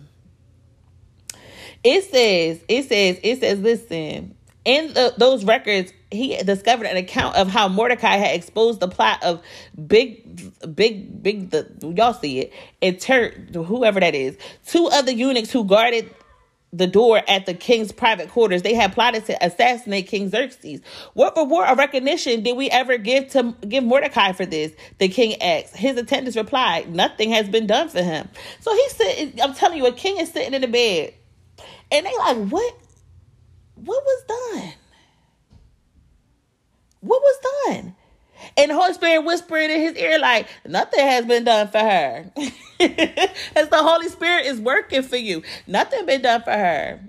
It 1.82 2.02
says, 2.04 2.60
it 2.68 2.88
says, 2.88 3.20
it 3.22 3.40
says, 3.40 3.60
listen, 3.60 4.34
in 4.64 4.92
the, 4.94 5.14
those 5.16 5.44
records, 5.44 5.92
he 6.10 6.36
discovered 6.42 6.86
an 6.86 6.96
account 6.96 7.36
of 7.36 7.48
how 7.48 7.68
Mordecai 7.68 8.16
had 8.16 8.34
exposed 8.34 8.80
the 8.80 8.88
plot 8.88 9.22
of 9.22 9.40
big, 9.86 10.74
big, 10.74 11.22
big. 11.22 11.50
The 11.50 11.68
y'all 11.96 12.12
see 12.12 12.40
it. 12.40 12.52
It 12.80 13.00
turned 13.00 13.54
whoever 13.54 14.00
that 14.00 14.14
is. 14.16 14.36
Two 14.66 14.88
other 14.88 15.12
eunuchs 15.12 15.52
who 15.52 15.64
guarded 15.64 16.12
the 16.76 16.86
door 16.86 17.22
at 17.28 17.46
the 17.46 17.54
king's 17.54 17.92
private 17.92 18.28
quarters. 18.28 18.62
They 18.62 18.74
had 18.74 18.92
plotted 18.92 19.24
to 19.26 19.44
assassinate 19.44 20.06
King 20.06 20.28
Xerxes. 20.28 20.80
What 21.14 21.36
reward 21.36 21.68
or 21.68 21.74
recognition 21.74 22.42
did 22.42 22.56
we 22.56 22.70
ever 22.70 22.98
give 22.98 23.28
to 23.30 23.54
give 23.66 23.84
Mordecai 23.84 24.32
for 24.32 24.46
this? 24.46 24.72
The 24.98 25.08
king 25.08 25.40
asked. 25.40 25.76
His 25.76 25.96
attendants 25.96 26.36
replied, 26.36 26.94
Nothing 26.94 27.30
has 27.30 27.48
been 27.48 27.66
done 27.66 27.88
for 27.88 28.02
him. 28.02 28.28
So 28.60 28.74
he 28.74 28.88
said, 28.90 29.40
I'm 29.42 29.54
telling 29.54 29.78
you, 29.78 29.86
a 29.86 29.92
king 29.92 30.18
is 30.18 30.32
sitting 30.32 30.54
in 30.54 30.60
the 30.60 30.68
bed. 30.68 31.14
And 31.90 32.04
they 32.04 32.16
like, 32.18 32.48
what? 32.48 32.76
What 33.76 34.02
was 34.04 34.24
done? 34.26 34.72
What 37.00 37.22
was 37.22 37.38
done? 37.66 37.96
And 38.56 38.70
the 38.70 38.74
Holy 38.74 38.94
Spirit 38.94 39.24
whispering 39.24 39.70
in 39.70 39.80
his 39.80 39.96
ear, 39.96 40.18
like, 40.18 40.48
nothing 40.66 41.00
has 41.00 41.24
been 41.26 41.44
done 41.44 41.68
for 41.68 41.78
her. 41.78 42.30
As 42.80 43.68
the 43.68 43.78
Holy 43.78 44.08
Spirit 44.08 44.46
is 44.46 44.60
working 44.60 45.02
for 45.02 45.16
you. 45.16 45.42
Nothing 45.66 46.06
been 46.06 46.22
done 46.22 46.42
for 46.42 46.52
her. 46.52 47.00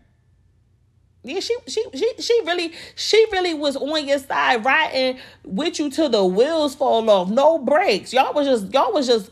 Yeah, 1.23 1.41
she 1.41 1.55
she 1.67 1.83
she 1.93 2.13
she 2.19 2.41
really 2.45 2.73
she 2.95 3.25
really 3.33 3.53
was 3.53 3.75
on 3.75 4.07
your 4.07 4.19
side, 4.19 4.63
riding 4.63 5.19
with 5.43 5.77
you 5.77 5.89
till 5.89 6.07
the 6.07 6.23
wheels 6.23 6.73
fall 6.73 7.09
off. 7.09 7.29
No 7.29 7.59
brakes. 7.59 8.13
Y'all 8.13 8.33
was 8.33 8.47
just 8.47 8.73
y'all 8.73 8.93
was 8.93 9.07
just 9.07 9.29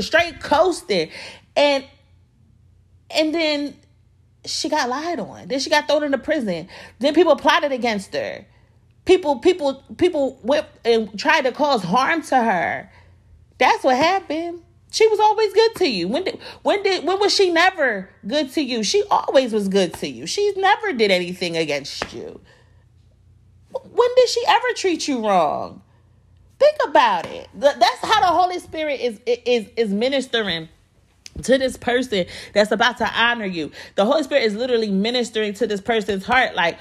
straight 0.00 0.40
coasting. 0.40 1.10
And 1.56 1.84
and 3.10 3.34
then 3.34 3.76
she 4.44 4.68
got 4.68 4.88
lied 4.88 5.20
on. 5.20 5.48
Then 5.48 5.58
she 5.60 5.70
got 5.70 5.88
thrown 5.88 6.04
into 6.04 6.18
prison. 6.18 6.68
Then 6.98 7.14
people 7.14 7.36
plotted 7.36 7.72
against 7.72 8.12
her. 8.14 8.44
People, 9.04 9.38
people, 9.40 9.82
people 9.96 10.38
went 10.42 10.66
and 10.84 11.18
tried 11.18 11.42
to 11.42 11.52
cause 11.52 11.82
harm 11.82 12.22
to 12.22 12.36
her. 12.36 12.90
That's 13.58 13.82
what 13.84 13.96
happened. 13.96 14.62
She 14.92 15.08
was 15.08 15.18
always 15.18 15.52
good 15.54 15.74
to 15.76 15.88
you. 15.88 16.06
When 16.06 16.24
did 16.24 16.38
when 16.62 16.82
did 16.82 17.04
when 17.04 17.18
was 17.18 17.34
she 17.34 17.50
never 17.50 18.10
good 18.26 18.50
to 18.52 18.62
you? 18.62 18.82
She 18.82 19.02
always 19.10 19.52
was 19.52 19.68
good 19.68 19.94
to 19.94 20.08
you. 20.08 20.26
She 20.26 20.52
never 20.56 20.92
did 20.92 21.10
anything 21.10 21.56
against 21.56 22.12
you. 22.12 22.40
When 23.72 24.08
did 24.16 24.28
she 24.28 24.42
ever 24.46 24.66
treat 24.76 25.08
you 25.08 25.26
wrong? 25.26 25.82
Think 26.58 26.76
about 26.86 27.26
it. 27.26 27.48
That's 27.54 28.00
how 28.02 28.20
the 28.20 28.26
Holy 28.26 28.58
Spirit 28.58 29.00
is 29.00 29.20
is 29.26 29.66
is 29.76 29.92
ministering 29.92 30.68
to 31.42 31.56
this 31.56 31.78
person 31.78 32.26
that's 32.52 32.70
about 32.70 32.98
to 32.98 33.10
honor 33.18 33.46
you. 33.46 33.72
The 33.94 34.04
Holy 34.04 34.22
Spirit 34.22 34.44
is 34.44 34.54
literally 34.54 34.90
ministering 34.90 35.54
to 35.54 35.66
this 35.66 35.80
person's 35.80 36.26
heart 36.26 36.54
like 36.54 36.78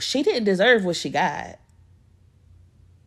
she 0.00 0.22
didn't 0.22 0.44
deserve 0.44 0.84
what 0.84 0.96
she 0.96 1.10
got. 1.10 1.58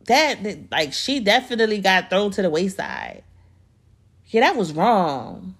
That 0.07 0.71
like 0.71 0.93
she 0.93 1.19
definitely 1.19 1.79
got 1.79 2.10
thrown 2.10 2.31
to 2.31 2.41
the 2.41 2.50
wayside. 2.50 3.24
Yeah, 4.27 4.41
that 4.41 4.55
was 4.55 4.74
wrong. 4.74 5.55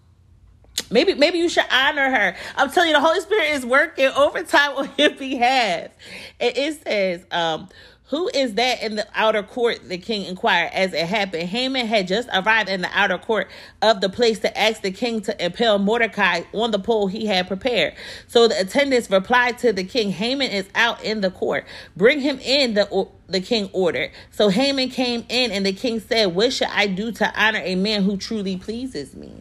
Maybe 0.89 1.13
maybe 1.13 1.38
you 1.38 1.50
should 1.50 1.65
honor 1.71 2.09
her. 2.09 2.35
I'm 2.55 2.71
telling 2.71 2.89
you, 2.89 2.95
the 2.95 3.01
Holy 3.01 3.19
Spirit 3.21 3.51
is 3.51 3.65
working 3.65 4.07
overtime 4.07 4.71
on 4.77 4.89
your 4.97 5.11
behalf. 5.11 5.91
And 6.39 6.57
it 6.57 6.81
says, 6.83 7.25
um, 7.31 7.69
who 8.11 8.29
is 8.33 8.55
that 8.55 8.83
in 8.83 8.95
the 8.97 9.07
outer 9.15 9.41
court? 9.41 9.87
The 9.87 9.97
king 9.97 10.25
inquired 10.25 10.71
as 10.73 10.93
it 10.93 11.07
happened. 11.07 11.47
Haman 11.47 11.87
had 11.87 12.09
just 12.09 12.27
arrived 12.33 12.67
in 12.67 12.81
the 12.81 12.89
outer 12.93 13.17
court 13.17 13.47
of 13.81 14.01
the 14.01 14.09
place 14.09 14.39
to 14.39 14.59
ask 14.59 14.81
the 14.81 14.91
king 14.91 15.21
to 15.21 15.45
impale 15.45 15.79
Mordecai 15.79 16.41
on 16.51 16.71
the 16.71 16.79
pole 16.79 17.07
he 17.07 17.25
had 17.25 17.47
prepared. 17.47 17.93
So 18.27 18.49
the 18.49 18.59
attendants 18.59 19.09
replied 19.09 19.59
to 19.59 19.71
the 19.71 19.85
king, 19.85 20.11
Haman 20.11 20.51
is 20.51 20.67
out 20.75 21.01
in 21.01 21.21
the 21.21 21.31
court. 21.31 21.65
Bring 21.95 22.19
him 22.19 22.37
in, 22.41 22.73
the, 22.73 23.07
the 23.29 23.39
king 23.39 23.69
ordered. 23.71 24.11
So 24.29 24.49
Haman 24.49 24.89
came 24.89 25.25
in, 25.29 25.51
and 25.51 25.65
the 25.65 25.71
king 25.71 26.01
said, 26.01 26.35
What 26.35 26.51
should 26.51 26.67
I 26.67 26.87
do 26.87 27.13
to 27.13 27.41
honor 27.41 27.61
a 27.63 27.75
man 27.75 28.03
who 28.03 28.17
truly 28.17 28.57
pleases 28.57 29.15
me? 29.15 29.31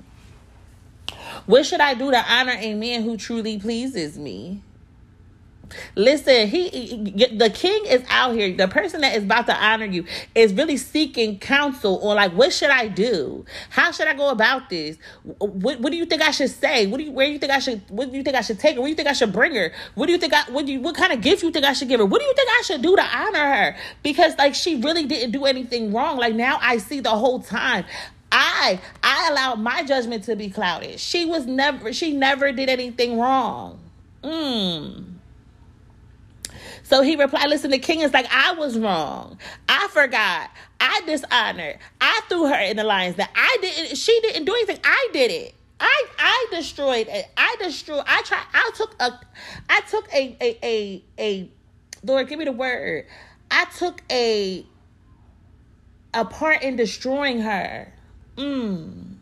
What 1.47 1.67
should 1.67 1.81
I 1.81 1.95
do 1.95 2.13
to 2.13 2.33
honor 2.33 2.55
a 2.57 2.75
man 2.75 3.03
who 3.03 3.17
truly 3.17 3.59
pleases 3.59 4.17
me? 4.17 4.63
Listen, 5.95 6.49
he, 6.49 6.69
he, 6.69 7.27
the 7.37 7.51
king 7.51 7.85
is 7.87 8.05
out 8.09 8.35
here. 8.35 8.55
The 8.57 8.69
person 8.69 9.01
that 9.03 9.17
is 9.17 9.25
about 9.25 9.47
to 9.47 9.55
honor 9.55 9.85
you 9.85 10.05
is 10.35 10.53
really 10.55 10.77
seeking 10.77 11.39
counsel 11.39 12.07
on 12.07 12.17
like 12.17 12.33
what 12.33 12.53
should 12.53 12.71
I 12.71 12.89
do? 12.89 13.45
How 13.71 13.91
should 13.93 14.09
I 14.09 14.15
go 14.15 14.31
about 14.31 14.71
this? 14.71 14.97
What, 15.25 15.81
what 15.81 15.91
do 15.91 15.97
you 15.97 16.07
think 16.07 16.23
I 16.23 16.31
should 16.31 16.51
say? 16.51 16.87
What 16.87 16.99
do 16.99 17.05
you 17.05 17.13
where 17.13 17.27
do 17.27 17.33
you 17.33 17.39
think 17.39 17.53
I 17.53 17.59
should 17.59 17.83
what 17.89 18.11
do 18.11 18.17
you 18.17 18.23
think 18.23 18.37
I 18.37 18.43
should 18.43 18.59
take 18.59 18.77
her? 18.77 18.81
What 18.81 18.87
do 18.87 18.91
you 18.91 18.97
think 18.97 19.09
I 19.09 19.13
should 19.13 19.33
bring 19.33 19.55
her? 19.55 19.73
What 19.95 20.07
do 20.07 20.13
you 20.13 20.19
think 20.19 20.33
I 20.33 20.51
what 20.51 20.67
do 20.67 20.73
you 20.73 20.81
what 20.81 20.95
kind 20.95 21.13
of 21.13 21.21
gift 21.21 21.43
you 21.43 21.51
think 21.51 21.65
I 21.65 21.73
should 21.73 21.89
give 21.89 22.01
her? 22.01 22.07
What 22.07 22.21
do 22.21 22.27
you 22.27 22.35
think 22.35 22.49
I 22.49 22.63
should 22.65 22.83
do 22.83 22.97
to 22.97 23.03
honor 23.03 23.55
her? 23.55 23.77
Because 24.03 24.37
like 24.39 24.55
she 24.55 24.81
really 24.81 25.07
didn't 25.07 25.33
do 25.33 25.45
anything 25.45 25.93
wrong. 25.93 26.17
Like 26.19 26.35
now 26.35 26.59
I 26.61 26.79
see 26.79 27.01
the 27.01 27.11
whole 27.11 27.41
time 27.41 27.85
I 28.33 28.81
I 29.03 29.29
allowed 29.31 29.61
my 29.61 29.83
judgment 29.83 30.25
to 30.25 30.37
be 30.37 30.51
clouded. 30.51 31.01
She 31.01 31.25
was 31.25 31.47
never 31.47 31.93
she 31.93 32.13
never 32.13 32.53
did 32.53 32.69
anything 32.69 33.19
wrong. 33.19 33.81
Mm. 34.23 35.05
So 36.91 37.03
he 37.03 37.15
replied, 37.15 37.49
Listen, 37.49 37.71
the 37.71 37.79
king 37.79 38.01
is 38.01 38.13
like, 38.13 38.27
I 38.33 38.53
was 38.55 38.77
wrong. 38.77 39.39
I 39.69 39.87
forgot. 39.93 40.51
I 40.81 41.01
dishonored. 41.07 41.79
I 42.01 42.21
threw 42.29 42.49
her 42.49 42.61
in 42.61 42.77
the 42.79 42.83
lions. 42.83 43.15
That 43.15 43.31
I 43.37 43.59
didn't, 43.61 43.97
she 43.97 44.21
didn't 44.23 44.45
do 44.45 44.53
anything. 44.55 44.81
I 44.83 45.09
did 45.13 45.31
it. 45.31 45.55
I 45.79 46.05
I 46.19 46.47
destroyed 46.51 47.07
it. 47.09 47.27
I 47.37 47.57
destroyed. 47.61 48.03
I 48.09 48.23
tried. 48.23 48.43
I 48.53 48.71
took 48.75 48.97
a. 48.99 49.21
I 49.69 49.81
took 49.83 50.13
a 50.13 50.37
a 50.41 50.59
a 50.65 51.05
a. 51.17 51.51
Lord, 52.03 52.29
give 52.29 52.41
me 52.41 52.45
the 52.45 52.53
word. 52.53 53.07
I 53.53 53.67
took 53.79 54.03
a. 54.11 54.67
A 56.13 56.25
part 56.25 56.65
in 56.65 56.75
destroying 56.75 57.41
her. 57.41 57.93
Mm. 58.37 59.15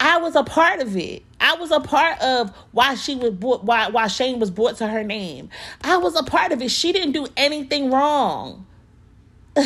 I 0.00 0.18
was 0.18 0.34
a 0.34 0.42
part 0.42 0.80
of 0.80 0.96
it. 0.96 1.22
I 1.40 1.54
was 1.54 1.70
a 1.70 1.80
part 1.80 2.20
of 2.20 2.54
why 2.72 2.94
she 2.94 3.14
was 3.14 3.30
brought, 3.30 3.64
why 3.64 3.88
why 3.88 4.06
shame 4.08 4.38
was 4.38 4.50
brought 4.50 4.76
to 4.76 4.86
her 4.86 5.02
name. 5.02 5.48
I 5.82 5.96
was 5.96 6.14
a 6.14 6.22
part 6.22 6.52
of 6.52 6.60
it. 6.60 6.70
She 6.70 6.92
didn't 6.92 7.12
do 7.12 7.26
anything 7.36 7.90
wrong. 7.90 8.66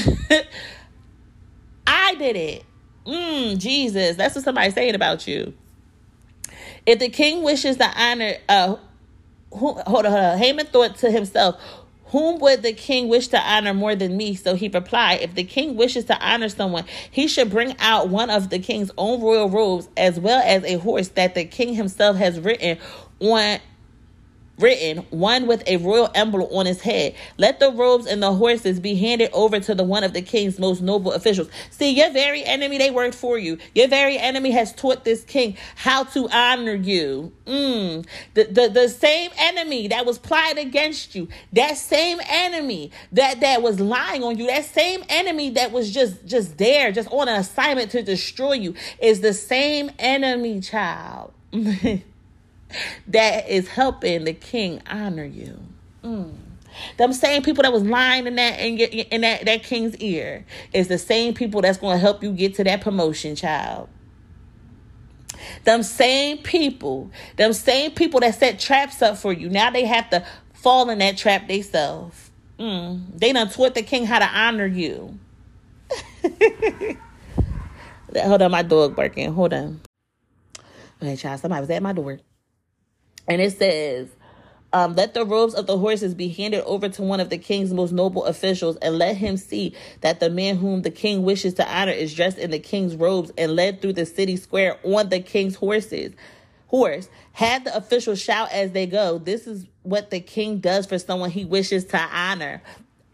I 1.86 2.14
did 2.14 2.36
it. 2.36 2.64
Mm, 3.06 3.58
Jesus, 3.58 4.16
that's 4.16 4.34
what 4.34 4.44
somebody's 4.44 4.74
saying 4.74 4.94
about 4.94 5.26
you. 5.26 5.52
If 6.86 6.98
the 6.98 7.08
king 7.08 7.42
wishes 7.42 7.76
to 7.78 7.90
honor, 8.00 8.34
uh, 8.48 8.76
who, 9.52 9.74
hold 9.74 10.06
on, 10.06 10.12
hold 10.12 10.24
on. 10.24 10.38
Haman 10.38 10.66
thought 10.66 10.96
to 10.98 11.10
himself, 11.10 11.60
whom 12.14 12.38
would 12.38 12.62
the 12.62 12.72
king 12.72 13.08
wish 13.08 13.26
to 13.26 13.40
honor 13.40 13.74
more 13.74 13.96
than 13.96 14.16
me? 14.16 14.36
So 14.36 14.54
he 14.54 14.68
replied, 14.68 15.22
If 15.22 15.34
the 15.34 15.42
king 15.42 15.74
wishes 15.74 16.04
to 16.04 16.16
honor 16.24 16.48
someone, 16.48 16.84
he 17.10 17.26
should 17.26 17.50
bring 17.50 17.74
out 17.80 18.08
one 18.08 18.30
of 18.30 18.50
the 18.50 18.60
king's 18.60 18.92
own 18.96 19.20
royal 19.20 19.50
robes, 19.50 19.88
as 19.96 20.20
well 20.20 20.40
as 20.44 20.62
a 20.62 20.78
horse 20.78 21.08
that 21.08 21.34
the 21.34 21.44
king 21.44 21.74
himself 21.74 22.16
has 22.16 22.38
written 22.38 22.78
on 23.18 23.58
written, 24.58 24.98
one 25.10 25.46
with 25.46 25.62
a 25.66 25.76
royal 25.78 26.10
emblem 26.14 26.42
on 26.52 26.66
his 26.66 26.80
head. 26.80 27.14
Let 27.38 27.60
the 27.60 27.72
robes 27.72 28.06
and 28.06 28.22
the 28.22 28.32
horses 28.32 28.80
be 28.80 28.94
handed 28.94 29.30
over 29.32 29.60
to 29.60 29.74
the 29.74 29.84
one 29.84 30.04
of 30.04 30.12
the 30.12 30.22
king's 30.22 30.58
most 30.58 30.80
noble 30.80 31.12
officials. 31.12 31.48
See, 31.70 31.90
your 31.90 32.10
very 32.10 32.44
enemy, 32.44 32.78
they 32.78 32.90
worked 32.90 33.14
for 33.14 33.38
you. 33.38 33.58
Your 33.74 33.88
very 33.88 34.18
enemy 34.18 34.52
has 34.52 34.72
taught 34.72 35.04
this 35.04 35.24
king 35.24 35.56
how 35.76 36.04
to 36.04 36.28
honor 36.30 36.74
you. 36.74 37.32
Mm. 37.46 38.06
The, 38.34 38.44
the, 38.44 38.68
the 38.68 38.88
same 38.88 39.30
enemy 39.36 39.88
that 39.88 40.06
was 40.06 40.18
plied 40.18 40.58
against 40.58 41.14
you, 41.14 41.28
that 41.52 41.76
same 41.76 42.20
enemy 42.28 42.90
that, 43.12 43.40
that 43.40 43.62
was 43.62 43.80
lying 43.80 44.22
on 44.22 44.38
you, 44.38 44.46
that 44.46 44.64
same 44.64 45.04
enemy 45.08 45.50
that 45.50 45.72
was 45.72 45.92
just, 45.92 46.24
just 46.26 46.58
there, 46.58 46.92
just 46.92 47.10
on 47.10 47.28
an 47.28 47.40
assignment 47.40 47.90
to 47.90 48.02
destroy 48.02 48.52
you, 48.52 48.74
is 49.00 49.20
the 49.20 49.34
same 49.34 49.90
enemy, 49.98 50.60
child. 50.60 51.32
that 53.08 53.48
is 53.48 53.68
helping 53.68 54.24
the 54.24 54.32
king 54.32 54.82
honor 54.88 55.24
you. 55.24 55.58
Mm. 56.02 56.34
Them 56.96 57.12
same 57.12 57.42
people 57.42 57.62
that 57.62 57.72
was 57.72 57.84
lying 57.84 58.26
in 58.26 58.36
that 58.36 58.58
in, 58.58 58.78
in 58.78 59.20
that, 59.20 59.44
that 59.44 59.62
king's 59.62 59.96
ear 59.98 60.44
is 60.72 60.88
the 60.88 60.98
same 60.98 61.34
people 61.34 61.60
that's 61.60 61.78
going 61.78 61.96
to 61.96 62.00
help 62.00 62.22
you 62.22 62.32
get 62.32 62.54
to 62.56 62.64
that 62.64 62.80
promotion, 62.80 63.36
child. 63.36 63.88
Them 65.64 65.82
same 65.82 66.38
people, 66.38 67.10
them 67.36 67.52
same 67.52 67.92
people 67.92 68.20
that 68.20 68.34
set 68.34 68.58
traps 68.58 69.02
up 69.02 69.18
for 69.18 69.32
you. 69.32 69.48
Now 69.48 69.70
they 69.70 69.84
have 69.84 70.10
to 70.10 70.24
fall 70.52 70.90
in 70.90 70.98
that 70.98 71.16
trap 71.16 71.48
themselves. 71.48 72.30
Mm. 72.58 73.18
They 73.18 73.32
done 73.32 73.50
taught 73.50 73.74
the 73.74 73.82
king 73.82 74.06
how 74.06 74.18
to 74.18 74.26
honor 74.26 74.66
you. 74.66 75.18
Hold 78.16 78.42
on, 78.42 78.50
my 78.50 78.62
dog 78.62 78.94
barking. 78.94 79.32
Hold 79.32 79.54
on. 79.54 79.80
Okay, 81.02 81.16
child, 81.16 81.40
somebody 81.40 81.60
was 81.60 81.70
at 81.70 81.82
my 81.82 81.92
door. 81.92 82.20
And 83.26 83.40
it 83.40 83.56
says, 83.56 84.08
um, 84.74 84.96
let 84.96 85.14
the 85.14 85.24
robes 85.24 85.54
of 85.54 85.68
the 85.68 85.78
horses 85.78 86.14
be 86.14 86.28
handed 86.28 86.64
over 86.64 86.88
to 86.88 87.02
one 87.02 87.20
of 87.20 87.30
the 87.30 87.38
king's 87.38 87.72
most 87.72 87.92
noble 87.92 88.24
officials, 88.24 88.76
and 88.78 88.98
let 88.98 89.16
him 89.16 89.36
see 89.36 89.72
that 90.00 90.18
the 90.18 90.28
man 90.28 90.56
whom 90.56 90.82
the 90.82 90.90
king 90.90 91.22
wishes 91.22 91.54
to 91.54 91.72
honor 91.72 91.92
is 91.92 92.12
dressed 92.12 92.38
in 92.38 92.50
the 92.50 92.58
king's 92.58 92.96
robes 92.96 93.30
and 93.38 93.54
led 93.54 93.80
through 93.80 93.92
the 93.92 94.04
city 94.04 94.36
square 94.36 94.78
on 94.82 95.10
the 95.10 95.20
king's 95.20 95.54
horses. 95.54 96.12
Horse. 96.66 97.08
Had 97.30 97.64
the 97.64 97.76
officials 97.76 98.20
shout 98.20 98.50
as 98.50 98.72
they 98.72 98.86
go. 98.86 99.18
This 99.18 99.46
is 99.46 99.64
what 99.84 100.10
the 100.10 100.18
king 100.18 100.58
does 100.58 100.86
for 100.86 100.98
someone 100.98 101.30
he 101.30 101.44
wishes 101.44 101.84
to 101.86 102.00
honor. 102.00 102.60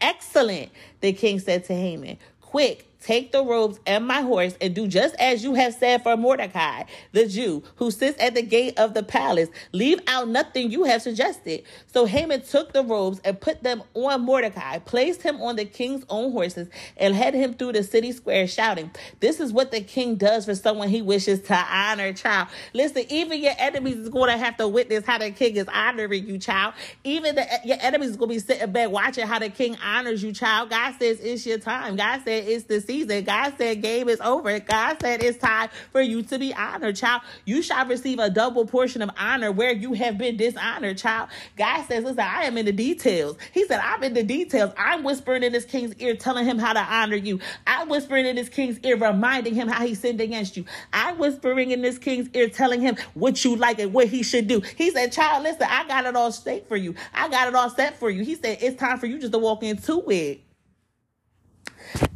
Excellent, 0.01 0.71
the 1.01 1.13
king 1.13 1.39
said 1.39 1.65
to 1.65 1.75
Haman. 1.75 2.17
Quick, 2.41 2.90
Take 3.01 3.31
the 3.31 3.43
robes 3.43 3.79
and 3.85 4.07
my 4.07 4.21
horse 4.21 4.55
and 4.61 4.75
do 4.75 4.87
just 4.87 5.15
as 5.15 5.43
you 5.43 5.55
have 5.55 5.73
said 5.73 6.03
for 6.03 6.15
Mordecai, 6.15 6.83
the 7.11 7.27
Jew, 7.27 7.63
who 7.77 7.91
sits 7.91 8.21
at 8.21 8.35
the 8.35 8.43
gate 8.43 8.77
of 8.77 8.93
the 8.93 9.03
palace. 9.03 9.49
Leave 9.71 9.99
out 10.07 10.27
nothing 10.27 10.71
you 10.71 10.83
have 10.83 11.01
suggested. 11.01 11.63
So 11.87 12.05
Haman 12.05 12.41
took 12.43 12.73
the 12.73 12.83
robes 12.83 13.19
and 13.25 13.39
put 13.39 13.63
them 13.63 13.83
on 13.95 14.21
Mordecai, 14.21 14.79
placed 14.79 15.23
him 15.23 15.41
on 15.41 15.55
the 15.55 15.65
king's 15.65 16.05
own 16.09 16.31
horses, 16.31 16.69
and 16.97 17.17
led 17.17 17.33
him 17.33 17.55
through 17.55 17.73
the 17.73 17.83
city 17.83 18.11
square, 18.11 18.47
shouting, 18.47 18.91
This 19.19 19.39
is 19.39 19.51
what 19.51 19.71
the 19.71 19.81
king 19.81 20.15
does 20.15 20.45
for 20.45 20.55
someone 20.55 20.89
he 20.89 21.01
wishes 21.01 21.41
to 21.43 21.55
honor, 21.55 22.13
child. 22.13 22.49
Listen, 22.73 23.03
even 23.09 23.41
your 23.41 23.53
enemies 23.57 23.97
is 23.97 24.09
going 24.09 24.29
to 24.31 24.37
have 24.37 24.57
to 24.57 24.67
witness 24.67 25.05
how 25.05 25.17
the 25.17 25.31
king 25.31 25.55
is 25.55 25.67
honoring 25.67 26.27
you, 26.27 26.37
child. 26.37 26.73
Even 27.03 27.35
the, 27.35 27.47
your 27.65 27.77
enemies 27.81 28.11
is 28.11 28.17
going 28.17 28.29
to 28.29 28.35
be 28.35 28.39
sitting 28.39 28.71
back 28.71 28.91
watching 28.91 29.25
how 29.25 29.39
the 29.39 29.49
king 29.49 29.75
honors 29.83 30.21
you, 30.23 30.31
child. 30.31 30.69
God 30.69 30.93
says 30.99 31.19
it's 31.19 31.45
your 31.45 31.57
time. 31.57 31.95
God 31.95 32.21
said 32.23 32.47
it's 32.47 32.65
the 32.65 32.79
season. 32.91 33.23
God 33.23 33.53
said 33.57 33.81
game 33.81 34.09
is 34.09 34.19
over. 34.19 34.59
God 34.59 34.97
said 35.01 35.23
it's 35.23 35.37
time 35.37 35.69
for 35.91 36.01
you 36.01 36.21
to 36.23 36.37
be 36.37 36.53
honored, 36.53 36.97
child. 36.97 37.21
You 37.45 37.61
shall 37.61 37.85
receive 37.85 38.19
a 38.19 38.29
double 38.29 38.65
portion 38.65 39.01
of 39.01 39.09
honor 39.17 39.51
where 39.51 39.71
you 39.71 39.93
have 39.93 40.17
been 40.17 40.35
dishonored, 40.35 40.97
child. 40.97 41.29
God 41.57 41.85
says, 41.85 42.03
listen, 42.03 42.19
I 42.19 42.43
am 42.43 42.57
in 42.57 42.65
the 42.65 42.71
details. 42.73 43.37
He 43.53 43.65
said, 43.65 43.79
I'm 43.81 44.03
in 44.03 44.13
the 44.13 44.23
details. 44.23 44.73
I'm 44.77 45.03
whispering 45.03 45.43
in 45.43 45.53
this 45.53 45.63
king's 45.63 45.95
ear, 45.95 46.15
telling 46.15 46.45
him 46.45 46.59
how 46.59 46.73
to 46.73 46.81
honor 46.81 47.15
you. 47.15 47.39
I'm 47.65 47.87
whispering 47.87 48.25
in 48.25 48.35
this 48.35 48.49
king's 48.49 48.77
ear, 48.79 48.97
reminding 48.97 49.55
him 49.55 49.69
how 49.69 49.85
he 49.85 49.95
sinned 49.95 50.19
against 50.19 50.57
you. 50.57 50.65
I'm 50.91 51.17
whispering 51.17 51.71
in 51.71 51.81
this 51.81 51.97
king's 51.97 52.29
ear, 52.33 52.49
telling 52.49 52.81
him 52.81 52.97
what 53.13 53.43
you 53.45 53.55
like 53.55 53.79
and 53.79 53.93
what 53.93 54.07
he 54.07 54.21
should 54.21 54.47
do. 54.47 54.61
He 54.75 54.91
said, 54.91 55.13
child, 55.13 55.43
listen, 55.43 55.67
I 55.69 55.87
got 55.87 56.05
it 56.05 56.15
all 56.15 56.31
straight 56.31 56.67
for 56.67 56.75
you. 56.75 56.95
I 57.13 57.29
got 57.29 57.47
it 57.47 57.55
all 57.55 57.69
set 57.69 57.97
for 57.97 58.09
you. 58.09 58.25
He 58.25 58.35
said, 58.35 58.57
it's 58.61 58.77
time 58.77 58.99
for 58.99 59.05
you 59.05 59.17
just 59.17 59.31
to 59.31 59.39
walk 59.39 59.63
into 59.63 60.03
it. 60.09 60.41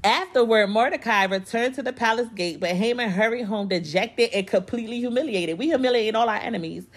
Afterward, 0.03 0.67
Mordecai 0.67 1.25
returned 1.25 1.75
to 1.75 1.83
the 1.83 1.93
palace 1.93 2.29
gate, 2.35 2.59
but 2.59 2.71
Haman 2.71 3.09
hurried 3.09 3.45
home 3.45 3.67
dejected 3.67 4.29
and 4.33 4.45
completely 4.45 4.99
humiliated. 4.99 5.57
We 5.57 5.67
humiliate 5.67 6.15
all 6.15 6.29
our 6.29 6.35
enemies 6.35 6.87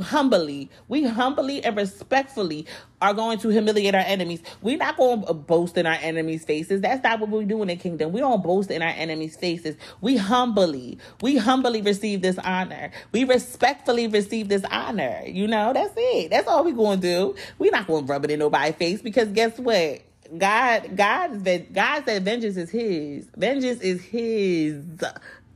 humbly. 0.00 0.70
We 0.88 1.04
humbly 1.04 1.64
and 1.64 1.76
respectfully 1.76 2.66
are 3.00 3.14
going 3.14 3.38
to 3.38 3.48
humiliate 3.48 3.94
our 3.94 4.02
enemies. 4.02 4.42
We're 4.62 4.78
not 4.78 4.96
going 4.96 5.24
to 5.24 5.34
boast 5.34 5.76
in 5.76 5.86
our 5.86 5.98
enemies' 6.00 6.44
faces. 6.44 6.80
That's 6.80 7.02
not 7.02 7.20
what 7.20 7.30
we 7.30 7.44
do 7.44 7.62
in 7.62 7.68
the 7.68 7.76
kingdom. 7.76 8.12
We 8.12 8.20
don't 8.20 8.42
boast 8.42 8.70
in 8.70 8.82
our 8.82 8.88
enemies' 8.88 9.36
faces. 9.36 9.76
We 10.00 10.16
humbly, 10.16 10.98
we 11.20 11.36
humbly 11.36 11.82
receive 11.82 12.22
this 12.22 12.38
honor. 12.38 12.90
We 13.12 13.24
respectfully 13.24 14.08
receive 14.08 14.48
this 14.48 14.64
honor. 14.70 15.22
You 15.26 15.46
know, 15.46 15.72
that's 15.72 15.94
it. 15.96 16.30
That's 16.30 16.48
all 16.48 16.64
we're 16.64 16.74
going 16.74 17.00
to 17.00 17.06
do. 17.06 17.34
We're 17.58 17.70
not 17.70 17.86
going 17.86 18.06
to 18.06 18.12
rub 18.12 18.24
it 18.24 18.30
in 18.30 18.38
nobody's 18.40 18.74
face 18.74 19.02
because 19.02 19.28
guess 19.28 19.58
what? 19.58 20.05
God, 20.36 20.96
God, 20.96 21.44
God 21.72 22.04
said 22.04 22.24
vengeance 22.24 22.56
is 22.56 22.70
His. 22.70 23.28
Vengeance 23.36 23.80
is 23.80 24.02
His. 24.02 24.82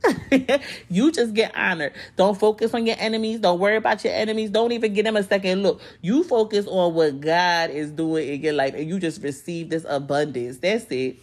you 0.89 1.11
just 1.11 1.33
get 1.33 1.55
honored. 1.55 1.93
Don't 2.15 2.39
focus 2.39 2.73
on 2.73 2.85
your 2.85 2.95
enemies. 2.99 3.39
Don't 3.39 3.59
worry 3.59 3.75
about 3.75 4.03
your 4.03 4.13
enemies. 4.13 4.49
Don't 4.49 4.71
even 4.71 4.93
give 4.93 5.05
them 5.05 5.15
a 5.15 5.23
second 5.23 5.63
look. 5.63 5.81
You 6.01 6.23
focus 6.23 6.67
on 6.67 6.93
what 6.93 7.21
God 7.21 7.69
is 7.69 7.91
doing 7.91 8.27
in 8.27 8.41
your 8.41 8.53
life, 8.53 8.73
and 8.73 8.87
you 8.87 8.99
just 8.99 9.21
receive 9.21 9.69
this 9.69 9.85
abundance. 9.87 10.57
That's 10.57 10.85
it. 10.91 11.17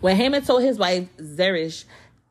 When 0.00 0.16
Haman 0.16 0.44
told 0.44 0.62
his 0.62 0.78
wife 0.78 1.08
Zeresh 1.18 1.84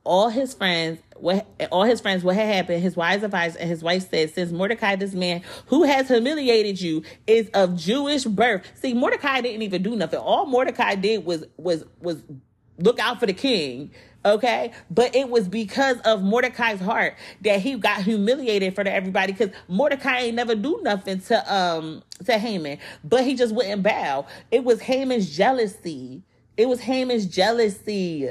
all 0.04 0.30
his 0.30 0.54
friends 0.54 1.00
what 1.16 1.46
all 1.72 1.84
his 1.84 2.02
friends 2.02 2.24
what 2.24 2.36
had 2.36 2.54
happened 2.54 2.82
his 2.82 2.96
wise 2.96 3.22
advice 3.22 3.56
and 3.56 3.70
his 3.70 3.84
wife 3.84 4.10
said 4.10 4.34
since 4.34 4.52
mordecai 4.52 4.96
this 4.96 5.14
man 5.14 5.42
who 5.68 5.84
has 5.84 6.08
humiliated 6.08 6.82
you 6.82 7.04
is 7.28 7.50
of 7.54 7.76
jewish 7.76 8.24
birth. 8.24 8.66
See 8.76 8.94
mordecai 8.94 9.42
didn't 9.42 9.62
even 9.62 9.84
do 9.84 9.96
nothing. 9.96 10.20
All 10.20 10.46
mordecai 10.46 10.96
did 10.96 11.26
was 11.26 11.46
was 11.58 11.84
was 12.00 12.24
look 12.80 13.00
out 13.00 13.20
for 13.20 13.28
the 13.28 13.34
king 13.34 13.92
okay? 14.24 14.72
But 14.90 15.16
it 15.16 15.30
was 15.30 15.48
because 15.48 16.00
of 16.02 16.24
mordecai's 16.24 16.80
heart 16.80 17.16
that 17.42 17.60
he 17.60 17.76
got 17.76 18.04
humiliated 18.04 18.76
for 18.76 18.88
everybody 18.88 19.34
because 19.34 19.50
mordecai 19.68 20.22
ain't 20.22 20.36
never 20.36 20.56
do 20.56 20.80
nothing 20.84 21.20
to 21.22 21.54
um 21.54 22.04
to 22.26 22.38
haman 22.38 22.78
but 23.04 23.24
he 23.24 23.36
just 23.36 23.54
wouldn't 23.54 23.84
bow. 23.84 24.26
It 24.52 24.64
was 24.64 24.82
haman's 24.82 25.36
jealousy. 25.36 26.24
It 26.58 26.68
was 26.68 26.80
haman's 26.82 27.26
jealousy 27.26 28.30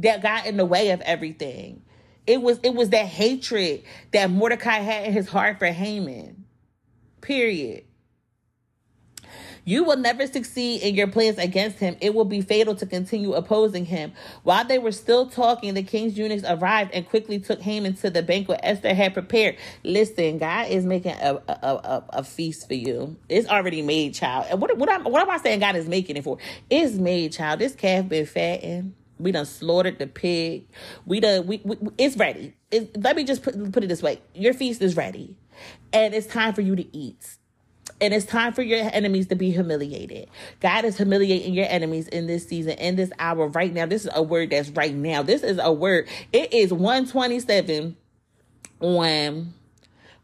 that 0.00 0.22
got 0.22 0.46
in 0.46 0.56
the 0.56 0.64
way 0.64 0.90
of 0.90 1.00
everything. 1.02 1.82
It 2.26 2.42
was 2.42 2.58
it 2.62 2.74
was 2.74 2.90
that 2.90 3.06
hatred 3.06 3.82
that 4.12 4.30
Mordecai 4.30 4.78
had 4.78 5.06
in 5.06 5.12
his 5.12 5.28
heart 5.28 5.58
for 5.58 5.66
Haman. 5.66 6.44
Period. 7.20 7.84
You 9.64 9.84
will 9.84 9.98
never 9.98 10.26
succeed 10.26 10.82
in 10.82 10.94
your 10.94 11.06
plans 11.06 11.38
against 11.38 11.78
him. 11.78 11.96
It 12.00 12.14
will 12.14 12.24
be 12.24 12.40
fatal 12.40 12.74
to 12.76 12.86
continue 12.86 13.34
opposing 13.34 13.84
him. 13.84 14.12
While 14.42 14.64
they 14.64 14.78
were 14.78 14.92
still 14.92 15.28
talking, 15.28 15.74
the 15.74 15.82
king's 15.82 16.16
eunuchs 16.16 16.44
arrived 16.48 16.92
and 16.92 17.08
quickly 17.08 17.38
took 17.38 17.60
Haman 17.60 17.94
to 17.96 18.10
the 18.10 18.22
banquet 18.22 18.60
Esther 18.62 18.94
had 18.94 19.12
prepared. 19.14 19.56
Listen, 19.84 20.38
God 20.38 20.68
is 20.68 20.84
making 20.84 21.12
a, 21.12 21.40
a, 21.46 21.52
a, 21.52 22.04
a 22.10 22.24
feast 22.24 22.66
for 22.68 22.74
you. 22.74 23.16
It's 23.28 23.48
already 23.48 23.82
made, 23.82 24.14
child. 24.14 24.46
And 24.50 24.60
what, 24.60 24.76
what, 24.76 24.88
am, 24.88 25.04
what 25.04 25.22
am 25.22 25.30
I 25.30 25.38
saying 25.38 25.60
God 25.60 25.76
is 25.76 25.88
making 25.88 26.16
it 26.16 26.24
for? 26.24 26.38
It's 26.70 26.94
made, 26.94 27.32
child. 27.32 27.60
This 27.60 27.74
calf 27.74 28.08
been 28.08 28.26
fattened. 28.26 28.94
We 29.22 29.32
done 29.32 29.46
slaughtered 29.46 29.98
the 29.98 30.06
pig. 30.06 30.66
We 31.06 31.20
done, 31.20 31.46
we, 31.46 31.60
we 31.64 31.76
it's 31.98 32.16
ready. 32.16 32.54
Let 32.96 33.16
me 33.16 33.24
just 33.24 33.42
put, 33.42 33.72
put 33.72 33.84
it 33.84 33.88
this 33.88 34.02
way. 34.02 34.20
Your 34.34 34.54
feast 34.54 34.82
is 34.82 34.96
ready. 34.96 35.36
And 35.92 36.14
it's 36.14 36.26
time 36.26 36.54
for 36.54 36.62
you 36.62 36.76
to 36.76 36.96
eat. 36.96 37.36
And 38.00 38.14
it's 38.14 38.24
time 38.24 38.52
for 38.54 38.62
your 38.62 38.88
enemies 38.92 39.26
to 39.28 39.34
be 39.34 39.50
humiliated. 39.50 40.28
God 40.60 40.84
is 40.84 40.96
humiliating 40.96 41.52
your 41.52 41.66
enemies 41.68 42.08
in 42.08 42.26
this 42.26 42.48
season, 42.48 42.72
in 42.78 42.96
this 42.96 43.10
hour, 43.18 43.48
right 43.48 43.72
now. 43.72 43.84
This 43.86 44.06
is 44.06 44.10
a 44.14 44.22
word 44.22 44.50
that's 44.50 44.70
right 44.70 44.94
now. 44.94 45.22
This 45.22 45.42
is 45.42 45.58
a 45.62 45.72
word. 45.72 46.08
It 46.32 46.52
is 46.54 46.72
127 46.72 47.96
on 48.80 49.54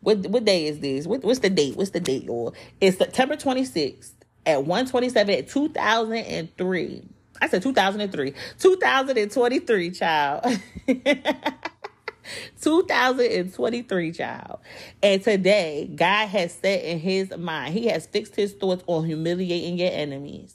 what 0.01 0.19
what 0.29 0.45
day 0.45 0.67
is 0.67 0.81
this? 0.81 1.07
What, 1.07 1.23
what's 1.25 1.41
the 1.41 1.51
date? 1.51 1.77
What's 1.77 1.91
the 1.91 2.01
date, 2.01 2.25
y'all? 2.25 2.55
It's 2.81 2.97
September 2.97 3.37
26th 3.37 4.13
at 4.47 4.65
127 4.65 5.35
at 5.35 5.49
2003. 5.49 7.09
I 7.41 7.49
said 7.49 7.63
2003. 7.63 8.35
2023, 8.59 9.91
child. 9.91 10.45
2023, 12.61 14.13
child. 14.13 14.59
And 15.03 15.23
today, 15.23 15.91
God 15.95 16.29
has 16.29 16.53
set 16.53 16.85
in 16.85 16.99
his 16.99 17.37
mind, 17.37 17.75
he 17.75 17.87
has 17.89 18.07
fixed 18.07 18.37
his 18.37 18.53
thoughts 18.53 18.83
on 18.87 19.05
humiliating 19.07 19.79
your 19.79 19.93
enemies. 19.93 20.55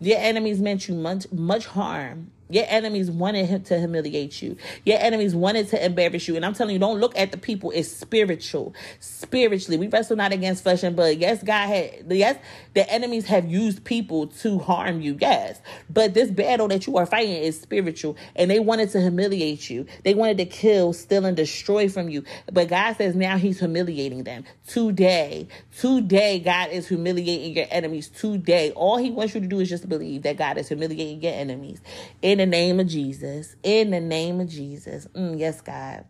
Your 0.00 0.18
enemies 0.18 0.60
meant 0.60 0.88
you 0.88 0.94
much, 0.94 1.30
much 1.32 1.66
harm. 1.66 2.30
Your 2.48 2.64
enemies 2.68 3.10
wanted 3.10 3.46
him 3.46 3.62
to 3.64 3.78
humiliate 3.78 4.40
you. 4.40 4.56
Your 4.84 4.98
enemies 5.00 5.34
wanted 5.34 5.68
to 5.68 5.84
embarrass 5.84 6.28
you. 6.28 6.36
And 6.36 6.44
I'm 6.44 6.54
telling 6.54 6.74
you, 6.74 6.78
don't 6.78 7.00
look 7.00 7.16
at 7.18 7.32
the 7.32 7.38
people. 7.38 7.72
It's 7.72 7.90
spiritual. 7.90 8.74
Spiritually, 9.00 9.78
we 9.78 9.88
wrestle 9.88 10.16
not 10.16 10.32
against 10.32 10.62
flesh 10.62 10.84
and 10.84 10.94
blood. 10.94 11.18
Yes, 11.18 11.42
God 11.42 11.66
had, 11.66 12.06
yes, 12.08 12.38
the 12.74 12.88
enemies 12.88 13.26
have 13.26 13.50
used 13.50 13.84
people 13.84 14.28
to 14.28 14.58
harm 14.60 15.00
you. 15.00 15.16
Yes. 15.20 15.60
But 15.90 16.14
this 16.14 16.30
battle 16.30 16.68
that 16.68 16.86
you 16.86 16.96
are 16.98 17.06
fighting 17.06 17.32
is 17.32 17.60
spiritual. 17.60 18.16
And 18.36 18.50
they 18.50 18.60
wanted 18.60 18.90
to 18.90 19.00
humiliate 19.00 19.68
you. 19.68 19.86
They 20.04 20.14
wanted 20.14 20.38
to 20.38 20.44
kill, 20.44 20.92
steal, 20.92 21.24
and 21.24 21.36
destroy 21.36 21.88
from 21.88 22.08
you. 22.08 22.22
But 22.52 22.68
God 22.68 22.96
says 22.96 23.16
now 23.16 23.38
he's 23.38 23.58
humiliating 23.58 24.22
them. 24.22 24.44
Today, 24.68 25.48
today, 25.78 26.38
God 26.38 26.70
is 26.70 26.86
humiliating 26.86 27.56
your 27.56 27.66
enemies. 27.70 28.08
Today, 28.08 28.70
all 28.72 28.98
he 28.98 29.10
wants 29.10 29.34
you 29.34 29.40
to 29.40 29.46
do 29.48 29.58
is 29.58 29.68
just 29.68 29.88
believe 29.88 30.22
that 30.22 30.36
God 30.36 30.58
is 30.58 30.68
humiliating 30.68 31.22
your 31.22 31.34
enemies. 31.34 31.80
It 32.22 32.35
in 32.40 32.50
the 32.50 32.56
name 32.56 32.80
of 32.80 32.86
Jesus. 32.86 33.56
In 33.62 33.90
the 33.90 34.00
name 34.00 34.40
of 34.40 34.48
Jesus. 34.48 35.06
Mm, 35.14 35.38
yes, 35.38 35.62
God. 35.62 36.04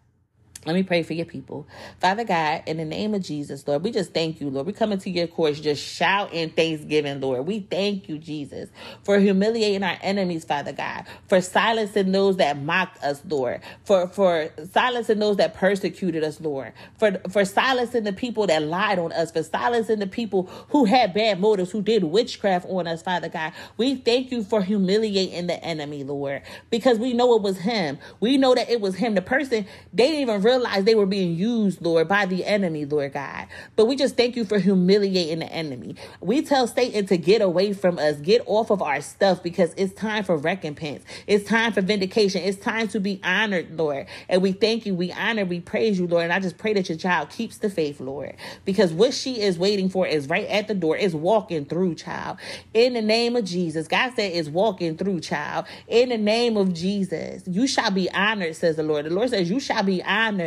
Let 0.67 0.75
me 0.75 0.83
pray 0.83 1.05
for 1.05 1.15
your 1.15 1.27
people. 1.27 1.67
Father 2.01 2.25
God, 2.25 2.65
in 2.67 2.79
the 2.79 2.85
name 2.85 3.15
of 3.15 3.23
Jesus, 3.23 3.67
Lord, 3.69 3.85
we 3.85 3.93
just 3.93 4.13
thank 4.15 4.41
you, 4.41 4.51
Lord. 4.51 4.67
We 4.67 4.75
come 4.75 4.93
into 4.93 5.11
your 5.11 5.29
courts 5.29 5.61
just 5.61 5.83
shouting 5.83 6.51
thanksgiving, 6.51 7.21
Lord. 7.21 7.47
We 7.47 7.61
thank 7.61 8.09
you, 8.09 8.19
Jesus, 8.19 8.69
for 9.05 9.19
humiliating 9.19 9.85
our 9.85 9.97
enemies, 10.03 10.45
Father 10.45 10.73
God, 10.73 11.07
for 11.29 11.41
silencing 11.41 12.13
those 12.13 12.37
that 12.39 12.61
mocked 12.61 13.03
us, 13.03 13.23
Lord, 13.29 13.63
for, 13.85 14.09
for 14.09 14.51
silencing 14.73 15.21
those 15.21 15.37
that 15.39 15.55
persecuted 15.55 16.25
us, 16.25 16.41
Lord, 16.41 16.73
for, 16.99 17.13
for 17.31 17.45
silencing 17.47 18.05
the 18.05 18.13
people 18.13 18.47
that 18.49 18.63
lied 18.63 18.99
on 18.99 19.13
us, 19.13 19.31
for 19.31 19.43
silencing 19.45 20.01
the 20.01 20.09
people 20.09 20.45
who 20.71 20.85
had 20.85 21.15
bad 21.15 21.41
motives, 21.41 21.71
who 21.71 21.81
did 21.81 22.05
witchcraft 22.05 22.67
on 22.69 22.87
us, 22.87 23.03
Father 23.03 23.29
God. 23.31 23.53
We 23.79 23.97
thank 23.97 24.33
you 24.33 24.45
for 24.45 24.63
humiliating 24.63 25.47
the 25.47 25.63
enemy, 25.65 26.05
Lord, 26.05 26.43
because 26.71 26.99
we 26.99 27.15
know 27.15 27.37
it 27.37 27.43
was 27.43 27.59
him. 27.59 27.99
We 28.21 28.37
know 28.37 28.55
that 28.55 28.69
it 28.69 28.81
was 28.81 28.97
him. 28.97 29.15
The 29.15 29.23
person, 29.23 29.67
they 29.93 30.09
didn't 30.09 30.21
even 30.21 30.43
realize 30.43 30.56
they 30.83 30.95
were 30.95 31.07
being 31.07 31.35
used, 31.35 31.83
Lord, 31.83 32.09
by 32.09 32.27
the 32.27 32.45
enemy, 32.45 32.85
Lord 32.85 33.13
God. 33.13 33.47
But 33.77 33.87
we 33.87 33.97
just 33.97 34.17
thank 34.17 34.37
you 34.37 34.45
for 34.45 34.59
humiliating 34.59 35.41
the 35.41 35.53
enemy. 35.53 35.97
We 36.21 36.43
tell 36.43 36.67
Satan 36.67 37.07
to 37.07 37.17
get 37.17 37.43
away 37.43 37.73
from 37.73 37.99
us, 37.99 38.17
get 38.17 38.43
off 38.47 38.71
of 38.71 38.83
our 38.83 39.01
stuff 39.01 39.43
because 39.43 39.73
it's 39.77 39.95
time 39.95 40.25
for 40.25 40.37
recompense. 40.37 41.05
It's 41.27 41.49
time 41.49 41.73
for 41.73 41.81
vindication. 41.81 42.43
It's 42.43 42.59
time 42.59 42.89
to 42.89 43.01
be 43.01 43.21
honored, 43.25 43.77
Lord. 43.77 44.07
And 44.29 44.43
we 44.43 44.53
thank 44.53 44.87
you, 44.87 44.95
we 44.95 45.13
honor, 45.13 45.45
we 45.45 45.61
praise 45.61 45.99
you, 45.99 46.07
Lord. 46.07 46.25
And 46.25 46.33
I 46.33 46.41
just 46.41 46.59
pray 46.59 46.73
that 46.75 46.89
your 46.89 46.99
child 46.99 47.31
keeps 47.31 47.59
the 47.59 47.71
faith, 47.71 48.01
Lord, 48.01 48.35
because 48.65 48.93
what 48.93 49.15
she 49.15 49.41
is 49.41 49.59
waiting 49.59 49.89
for 49.89 50.07
is 50.07 50.29
right 50.29 50.47
at 50.47 50.69
the 50.69 50.75
door, 50.75 50.97
is 50.97 51.15
walking 51.15 51.65
through, 51.65 51.97
child. 51.97 52.39
In 52.75 52.95
the 52.95 53.03
name 53.03 53.37
of 53.37 53.45
Jesus, 53.45 53.89
God 53.89 54.13
said, 54.17 54.33
is 54.33 54.49
walking 54.49 54.97
through, 54.97 55.21
child. 55.21 55.67
In 55.89 56.11
the 56.11 56.19
name 56.19 56.57
of 56.57 56.73
Jesus, 56.73 57.43
you 57.47 57.67
shall 57.67 57.91
be 57.91 58.11
honored, 58.11 58.57
says 58.57 58.77
the 58.77 58.83
Lord. 58.83 59.07
The 59.07 59.11
Lord 59.11 59.31
says, 59.31 59.51
You 59.51 59.61
shall 59.61 59.83
be 59.83 60.03
honored 60.03 60.46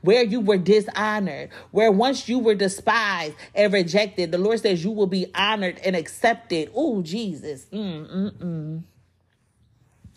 where 0.00 0.24
you 0.24 0.40
were 0.40 0.58
dishonored, 0.58 1.50
where 1.70 1.92
once 1.92 2.28
you 2.28 2.38
were 2.38 2.54
despised 2.54 3.34
and 3.54 3.72
rejected. 3.72 4.32
The 4.32 4.38
Lord 4.38 4.60
says, 4.60 4.84
You 4.84 4.90
will 4.90 5.06
be 5.06 5.26
honored 5.34 5.78
and 5.84 5.96
accepted. 5.96 6.70
Oh, 6.74 7.02
Jesus. 7.02 7.66
Mm-mm-mm. 7.72 8.82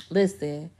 Listen, 0.09 0.71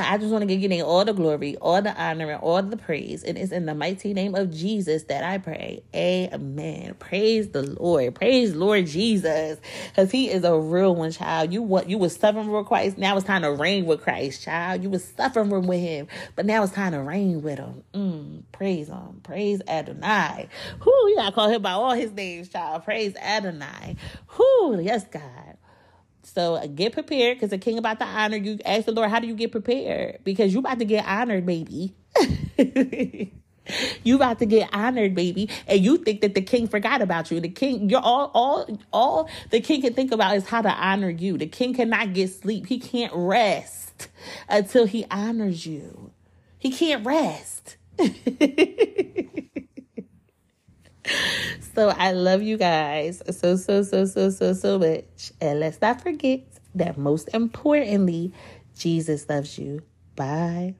I 0.00 0.18
just 0.18 0.32
want 0.32 0.42
to 0.42 0.56
give 0.56 0.68
name 0.68 0.84
all 0.84 1.04
the 1.04 1.12
glory, 1.12 1.56
all 1.56 1.80
the 1.82 1.94
honor, 1.94 2.30
and 2.30 2.40
all 2.42 2.62
the 2.62 2.76
praise. 2.76 3.22
And 3.22 3.38
it's 3.38 3.52
in 3.52 3.66
the 3.66 3.74
mighty 3.74 4.14
name 4.14 4.34
of 4.34 4.52
Jesus 4.52 5.04
that 5.04 5.24
I 5.24 5.38
pray. 5.38 5.82
Amen. 5.94 6.94
Praise 6.98 7.48
the 7.50 7.62
Lord. 7.62 8.14
Praise 8.14 8.54
Lord 8.54 8.86
Jesus. 8.86 9.60
Because 9.88 10.10
he 10.10 10.30
is 10.30 10.44
a 10.44 10.58
real 10.58 10.94
one, 10.94 11.12
child. 11.12 11.52
You 11.52 11.62
what 11.62 11.88
you 11.88 11.98
was 11.98 12.16
suffering 12.16 12.50
with 12.50 12.66
Christ. 12.66 12.98
Now 12.98 13.16
it's 13.16 13.26
time 13.26 13.42
to 13.42 13.52
reign 13.52 13.86
with 13.86 14.02
Christ, 14.02 14.42
child. 14.42 14.82
You 14.82 14.90
was 14.90 15.04
suffering 15.04 15.50
with 15.66 15.80
him. 15.80 16.08
But 16.36 16.46
now 16.46 16.62
it's 16.62 16.72
time 16.72 16.92
to 16.92 17.00
reign 17.00 17.42
with 17.42 17.58
him. 17.58 17.84
Mm, 17.94 18.42
praise 18.52 18.88
him. 18.88 19.20
Praise 19.22 19.62
Adonai. 19.68 20.48
Who 20.80 20.90
you 21.08 21.16
gotta 21.16 21.34
call 21.34 21.48
him 21.48 21.62
by 21.62 21.72
all 21.72 21.92
his 21.92 22.12
names, 22.12 22.48
child. 22.48 22.84
Praise 22.84 23.14
Adonai. 23.16 23.96
Who 24.28 24.80
yes, 24.80 25.06
God. 25.06 25.53
So 26.24 26.54
uh, 26.54 26.66
get 26.66 26.92
prepared 26.92 27.36
because 27.36 27.50
the 27.50 27.58
king 27.58 27.78
about 27.78 27.98
to 28.00 28.06
honor 28.06 28.36
you. 28.36 28.58
Ask 28.64 28.86
the 28.86 28.92
Lord, 28.92 29.10
how 29.10 29.20
do 29.20 29.26
you 29.26 29.34
get 29.34 29.52
prepared? 29.52 30.18
Because 30.24 30.52
you 30.52 30.60
about 30.60 30.78
to 30.78 30.84
get 30.84 31.06
honored, 31.06 31.46
baby. 31.46 31.94
you 34.04 34.16
about 34.16 34.38
to 34.38 34.46
get 34.46 34.70
honored, 34.72 35.14
baby. 35.14 35.50
And 35.66 35.80
you 35.80 35.98
think 35.98 36.22
that 36.22 36.34
the 36.34 36.42
king 36.42 36.66
forgot 36.68 37.02
about 37.02 37.30
you. 37.30 37.40
The 37.40 37.48
king, 37.48 37.90
you're 37.90 38.00
all, 38.00 38.30
all, 38.34 38.80
all 38.92 39.28
the 39.50 39.60
king 39.60 39.82
can 39.82 39.94
think 39.94 40.12
about 40.12 40.36
is 40.36 40.46
how 40.46 40.62
to 40.62 40.70
honor 40.70 41.10
you. 41.10 41.36
The 41.38 41.46
king 41.46 41.74
cannot 41.74 42.14
get 42.14 42.30
sleep. 42.32 42.66
He 42.66 42.78
can't 42.78 43.12
rest 43.14 44.08
until 44.48 44.86
he 44.86 45.04
honors 45.10 45.66
you. 45.66 46.10
He 46.58 46.70
can't 46.70 47.04
rest. 47.04 47.76
so 51.74 51.88
I 51.88 52.12
love 52.12 52.42
you 52.42 52.56
guys 52.56 53.22
so, 53.30 53.56
so, 53.56 53.82
so, 53.82 54.04
so, 54.04 54.30
so, 54.30 54.52
so 54.52 54.78
much. 54.78 55.32
And 55.40 55.60
let's 55.60 55.80
not 55.80 56.00
forget 56.00 56.40
that 56.74 56.98
most 56.98 57.28
importantly, 57.32 58.32
Jesus 58.76 59.28
loves 59.28 59.58
you. 59.58 59.82
Bye. 60.16 60.74